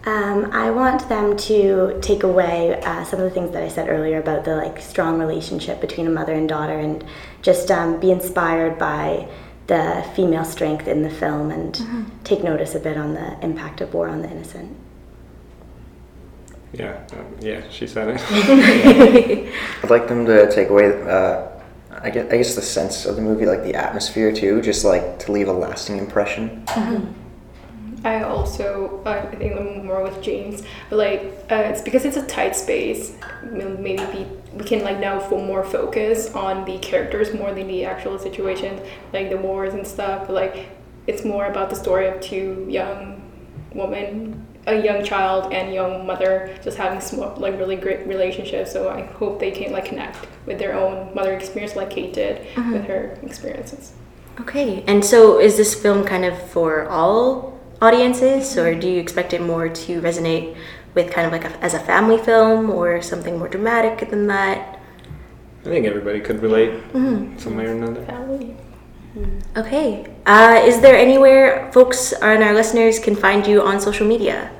Um, 0.06 0.50
I 0.52 0.70
want 0.70 1.10
them 1.10 1.36
to 1.36 1.98
take 2.00 2.22
away 2.22 2.80
uh, 2.82 3.04
some 3.04 3.20
of 3.20 3.24
the 3.26 3.30
things 3.30 3.50
that 3.52 3.62
I 3.62 3.68
said 3.68 3.88
earlier 3.90 4.18
about 4.18 4.46
the 4.46 4.56
like 4.56 4.80
strong 4.80 5.18
relationship 5.18 5.80
between 5.80 6.06
a 6.06 6.10
mother 6.10 6.32
and 6.32 6.48
daughter, 6.48 6.78
and 6.78 7.04
just 7.42 7.70
um, 7.70 8.00
be 8.00 8.10
inspired 8.10 8.78
by 8.78 9.28
the 9.66 10.04
female 10.16 10.44
strength 10.44 10.88
in 10.88 11.02
the 11.02 11.10
film, 11.10 11.50
and 11.50 11.78
take 12.24 12.42
notice 12.42 12.74
a 12.74 12.80
bit 12.80 12.96
on 12.96 13.12
the 13.12 13.38
impact 13.44 13.82
of 13.82 13.92
war 13.92 14.08
on 14.08 14.22
the 14.22 14.30
innocent. 14.30 14.74
Yeah, 16.72 17.00
um, 17.12 17.36
yeah, 17.40 17.62
she 17.70 17.86
said 17.86 18.16
it. 18.16 19.52
I'd 19.82 19.90
like 19.90 20.06
them 20.06 20.24
to 20.26 20.50
take 20.52 20.68
away, 20.68 21.02
uh, 21.02 21.48
I 21.90 22.10
guess, 22.10 22.32
I 22.32 22.36
guess 22.36 22.54
the 22.54 22.62
sense 22.62 23.06
of 23.06 23.16
the 23.16 23.22
movie, 23.22 23.44
like 23.44 23.64
the 23.64 23.74
atmosphere 23.74 24.32
too, 24.32 24.62
just 24.62 24.84
like 24.84 25.18
to 25.20 25.32
leave 25.32 25.48
a 25.48 25.52
lasting 25.52 25.98
impression. 25.98 26.64
I 28.04 28.22
also 28.22 29.02
uh, 29.04 29.28
I 29.30 29.36
think 29.36 29.58
I'm 29.58 29.86
more 29.86 30.02
with 30.02 30.22
James, 30.22 30.62
but 30.88 30.96
like 30.96 31.20
uh, 31.50 31.56
it's 31.56 31.82
because 31.82 32.04
it's 32.04 32.16
a 32.16 32.26
tight 32.26 32.56
space. 32.56 33.14
Maybe 33.42 34.04
be, 34.06 34.26
we 34.54 34.64
can 34.64 34.82
like 34.82 34.98
now 34.98 35.20
fo- 35.20 35.44
more 35.44 35.64
focus 35.64 36.32
on 36.34 36.64
the 36.64 36.78
characters 36.78 37.34
more 37.34 37.52
than 37.52 37.66
the 37.68 37.84
actual 37.84 38.18
situations, 38.18 38.80
like 39.12 39.28
the 39.28 39.36
wars 39.36 39.74
and 39.74 39.86
stuff. 39.86 40.28
But 40.28 40.34
like 40.34 40.68
it's 41.06 41.24
more 41.24 41.46
about 41.46 41.68
the 41.68 41.76
story 41.76 42.06
of 42.08 42.20
two 42.22 42.66
young 42.70 43.20
women, 43.74 44.46
a 44.72 44.82
young 44.82 45.04
child 45.04 45.52
and 45.52 45.72
young 45.72 46.06
mother, 46.06 46.56
just 46.62 46.76
having 46.76 47.00
small, 47.00 47.34
like 47.36 47.58
really 47.58 47.76
great 47.76 48.06
relationships. 48.06 48.72
So 48.72 48.88
I 48.88 49.02
hope 49.02 49.40
they 49.40 49.50
can 49.50 49.72
like 49.72 49.86
connect 49.86 50.26
with 50.46 50.58
their 50.58 50.74
own 50.74 51.14
mother 51.14 51.32
experience, 51.32 51.76
like 51.76 51.90
Kate 51.90 52.12
did 52.12 52.46
with 52.56 52.84
her 52.86 53.18
experiences. 53.22 53.92
Okay, 54.40 54.82
and 54.86 55.04
so 55.04 55.38
is 55.38 55.56
this 55.56 55.74
film 55.74 56.04
kind 56.04 56.24
of 56.24 56.40
for 56.50 56.88
all 56.88 57.58
audiences, 57.82 58.56
or 58.56 58.74
do 58.74 58.88
you 58.88 58.98
expect 58.98 59.32
it 59.32 59.40
more 59.42 59.68
to 59.68 60.00
resonate 60.00 60.56
with 60.94 61.12
kind 61.12 61.26
of 61.26 61.32
like 61.32 61.44
a, 61.44 61.56
as 61.62 61.74
a 61.74 61.78
family 61.78 62.18
film, 62.18 62.70
or 62.70 63.02
something 63.02 63.38
more 63.38 63.48
dramatic 63.48 64.08
than 64.10 64.26
that? 64.28 64.78
I 65.60 65.64
think 65.64 65.86
everybody 65.86 66.20
could 66.20 66.40
relate 66.40 66.72
some 66.92 67.56
way 67.56 67.66
or 67.66 67.72
another. 67.72 68.04
Family. 68.06 68.56
Okay, 69.56 70.06
uh, 70.24 70.62
is 70.64 70.80
there 70.80 70.96
anywhere 70.96 71.70
folks 71.72 72.12
and 72.12 72.42
our 72.42 72.54
listeners 72.54 72.98
can 72.98 73.16
find 73.16 73.46
you 73.46 73.60
on 73.60 73.80
social 73.80 74.06
media? 74.06 74.52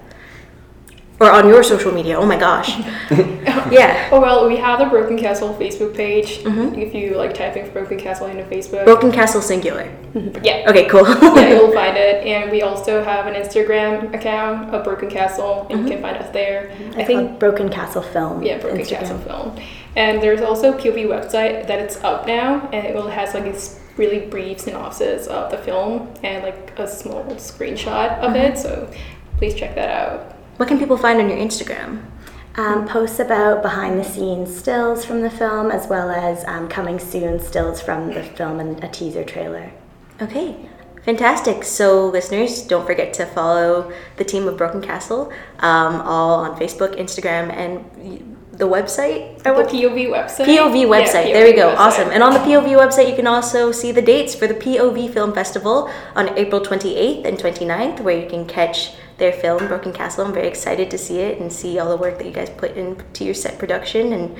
Or 1.20 1.30
on 1.30 1.46
your 1.46 1.62
social 1.62 1.92
media. 1.92 2.18
Oh 2.18 2.24
my 2.24 2.36
gosh. 2.36 2.78
yeah. 3.70 4.08
Oh 4.10 4.20
well, 4.20 4.48
we 4.48 4.56
have 4.56 4.78
the 4.78 4.86
Broken 4.86 5.18
Castle 5.18 5.54
Facebook 5.54 5.94
page. 5.94 6.38
Mhm. 6.38 6.78
If 6.78 6.94
you 6.94 7.14
like 7.14 7.34
typing 7.34 7.70
Broken 7.70 7.98
Castle 7.98 8.26
into 8.26 8.42
Facebook, 8.44 8.86
Broken 8.86 9.12
Castle 9.12 9.42
singular. 9.42 9.84
Mm-hmm. 10.14 10.42
yeah, 10.42 10.64
Okay, 10.68 10.88
cool. 10.88 11.06
yeah, 11.36 11.50
you'll 11.50 11.72
find 11.72 11.96
it. 11.96 12.26
And 12.30 12.50
we 12.50 12.62
also 12.62 13.02
have 13.02 13.26
an 13.26 13.34
Instagram 13.34 14.14
account 14.14 14.74
of 14.74 14.84
Broken 14.84 15.10
Castle, 15.10 15.66
and 15.68 15.70
you 15.70 15.76
mm-hmm. 15.76 15.88
can 15.88 16.02
find 16.02 16.16
us 16.16 16.30
there. 16.32 16.72
I 16.96 17.04
think 17.04 17.30
um, 17.30 17.38
Broken 17.38 17.68
Castle 17.68 18.02
Film. 18.02 18.42
Yeah, 18.42 18.58
Broken 18.58 18.80
Instagram. 18.80 19.00
Castle 19.00 19.18
Film. 19.18 19.60
And 19.96 20.22
there's 20.22 20.40
also 20.40 20.72
a 20.72 20.76
POV 20.76 21.06
website 21.06 21.66
that 21.66 21.80
it's 21.80 21.96
up 22.02 22.26
now, 22.26 22.68
and 22.72 22.86
it 22.86 22.94
will 22.94 23.08
has 23.08 23.34
like 23.34 23.44
this 23.44 23.80
really 23.96 24.20
brief 24.20 24.60
synopsis 24.60 25.26
of 25.26 25.50
the 25.50 25.58
film 25.58 26.08
and 26.22 26.44
like 26.44 26.78
a 26.78 26.86
small 26.86 27.24
screenshot 27.36 28.18
of 28.20 28.32
mm-hmm. 28.32 28.52
it. 28.52 28.58
So 28.58 28.90
please 29.36 29.54
check 29.54 29.74
that 29.74 29.90
out. 29.90 30.39
What 30.60 30.68
can 30.68 30.78
people 30.78 30.98
find 30.98 31.18
on 31.18 31.30
your 31.30 31.38
Instagram? 31.38 32.02
Um, 32.56 32.86
posts 32.86 33.18
about 33.18 33.62
behind 33.62 33.98
the 33.98 34.04
scenes 34.04 34.54
stills 34.54 35.06
from 35.06 35.22
the 35.22 35.30
film, 35.30 35.70
as 35.70 35.86
well 35.86 36.10
as 36.10 36.44
um, 36.44 36.68
coming 36.68 36.98
soon 36.98 37.40
stills 37.40 37.80
from 37.80 38.12
the 38.12 38.22
film 38.22 38.60
and 38.60 38.84
a 38.84 38.88
teaser 38.88 39.24
trailer. 39.24 39.72
Okay, 40.20 40.68
fantastic. 41.02 41.64
So, 41.64 42.08
listeners, 42.08 42.60
don't 42.60 42.84
forget 42.84 43.14
to 43.14 43.24
follow 43.24 43.90
the 44.18 44.24
team 44.24 44.46
of 44.48 44.58
Broken 44.58 44.82
Castle, 44.82 45.32
um, 45.60 46.02
all 46.02 46.40
on 46.40 46.60
Facebook, 46.60 46.94
Instagram, 46.96 47.50
and 47.50 48.36
the 48.52 48.68
website. 48.68 49.38
The 49.42 49.50
POV 49.54 50.10
website. 50.10 50.44
POV 50.44 50.82
Yeah, 50.82 50.86
website. 50.88 51.32
there 51.32 51.46
we 51.46 51.54
go. 51.54 51.74
website. 51.74 51.78
Awesome. 51.78 52.10
And 52.10 52.22
on 52.22 52.34
the 52.34 52.40
POV 52.40 52.76
website, 52.76 53.08
you 53.08 53.16
can 53.16 53.26
also 53.26 53.72
see 53.72 53.92
the 53.92 54.02
dates 54.02 54.34
for 54.34 54.46
the 54.46 54.52
POV 54.52 55.10
Film 55.10 55.32
Festival 55.32 55.90
on 56.14 56.36
April 56.36 56.60
28th 56.60 57.24
and 57.24 57.38
29th, 57.38 58.00
where 58.00 58.18
you 58.20 58.28
can 58.28 58.44
catch 58.44 58.90
their 59.20 59.32
film, 59.32 59.68
Broken 59.68 59.92
Castle. 59.92 60.26
I'm 60.26 60.32
very 60.32 60.48
excited 60.48 60.90
to 60.90 60.98
see 60.98 61.20
it 61.20 61.40
and 61.40 61.52
see 61.52 61.78
all 61.78 61.88
the 61.88 61.96
work 61.96 62.18
that 62.18 62.26
you 62.26 62.32
guys 62.32 62.50
put 62.50 62.76
into 62.76 63.24
your 63.24 63.34
set 63.34 63.58
production. 63.58 64.12
And 64.12 64.36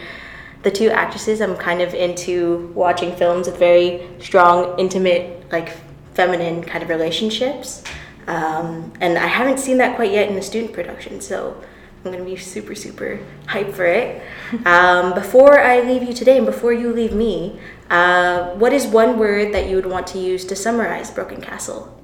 the 0.65 0.71
two 0.71 0.91
actresses, 0.91 1.41
I'm 1.41 1.57
kind 1.57 1.81
of 1.81 1.95
into 1.95 2.73
watching 2.75 3.15
films 3.15 3.47
with 3.47 3.59
very 3.59 4.09
strong, 4.19 4.79
intimate, 4.79 5.51
like 5.53 5.77
feminine 6.15 6.65
kind 6.65 6.83
of 6.83 6.89
relationships. 6.89 7.85
Um, 8.27 8.93
and 9.01 9.17
I 9.17 9.27
haven't 9.27 9.59
seen 9.59 9.79
that 9.79 9.97
quite 9.97 10.13
yet 10.13 10.29
in 10.29 10.37
a 10.37 10.43
student 10.43 10.73
production, 10.73 11.21
so 11.21 11.63
I'm 12.05 12.13
gonna 12.13 12.25
be 12.25 12.37
super, 12.37 12.75
super 12.75 13.21
hyped 13.47 13.75
for 13.75 13.85
it. 13.85 14.23
Um, 14.67 15.15
before 15.15 15.61
I 15.61 15.81
leave 15.81 16.03
you 16.03 16.13
today, 16.13 16.37
and 16.37 16.45
before 16.45 16.73
you 16.73 16.93
leave 16.93 17.13
me, 17.13 17.61
uh, 17.89 18.51
what 18.55 18.73
is 18.73 18.85
one 18.85 19.17
word 19.17 19.55
that 19.55 19.69
you 19.69 19.77
would 19.77 19.87
want 19.87 20.09
to 20.09 20.19
use 20.19 20.45
to 20.47 20.57
summarize 20.57 21.11
Broken 21.13 21.41
Castle? 21.41 22.00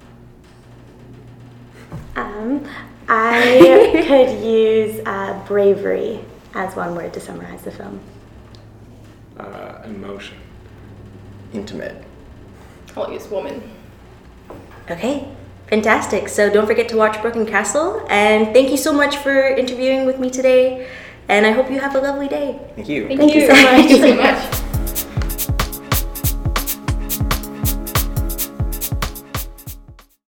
Um, 2.47 2.69
I 3.09 4.05
could 4.07 4.45
use 4.45 5.01
uh, 5.07 5.43
bravery 5.47 6.25
as 6.55 6.75
one 6.75 6.95
word 6.95 7.13
to 7.15 7.21
summarize 7.21 7.63
the 7.63 7.71
film. 7.71 8.01
Uh, 9.39 9.83
emotion. 9.85 10.39
Intimate. 11.53 12.03
I'll 12.97 13.13
use 13.13 13.29
woman. 13.29 13.63
Okay, 14.91 15.29
fantastic. 15.69 16.29
So 16.29 16.49
don't 16.49 16.67
forget 16.67 16.89
to 16.91 16.97
watch 16.97 17.21
Broken 17.21 17.45
Castle, 17.45 18.07
and 18.09 18.53
thank 18.55 18.71
you 18.71 18.77
so 18.77 18.93
much 18.93 19.19
for 19.19 19.49
interviewing 19.49 20.07
with 20.07 20.19
me 20.19 20.31
today. 20.31 20.89
And 21.29 21.45
I 21.45 21.51
hope 21.51 21.71
you 21.71 21.81
have 21.81 21.95
a 21.95 22.01
lovely 22.01 22.29
day. 22.29 22.59
Thank 22.77 22.89
you. 22.89 23.09
Thank, 23.09 23.21
Thank 23.21 23.35
you 23.35 23.41
you. 23.43 23.47
so 23.49 23.53
much. 23.53 23.65
Thank 23.65 23.91
you 23.91 23.97
so 23.97 24.15
much. 24.15 24.61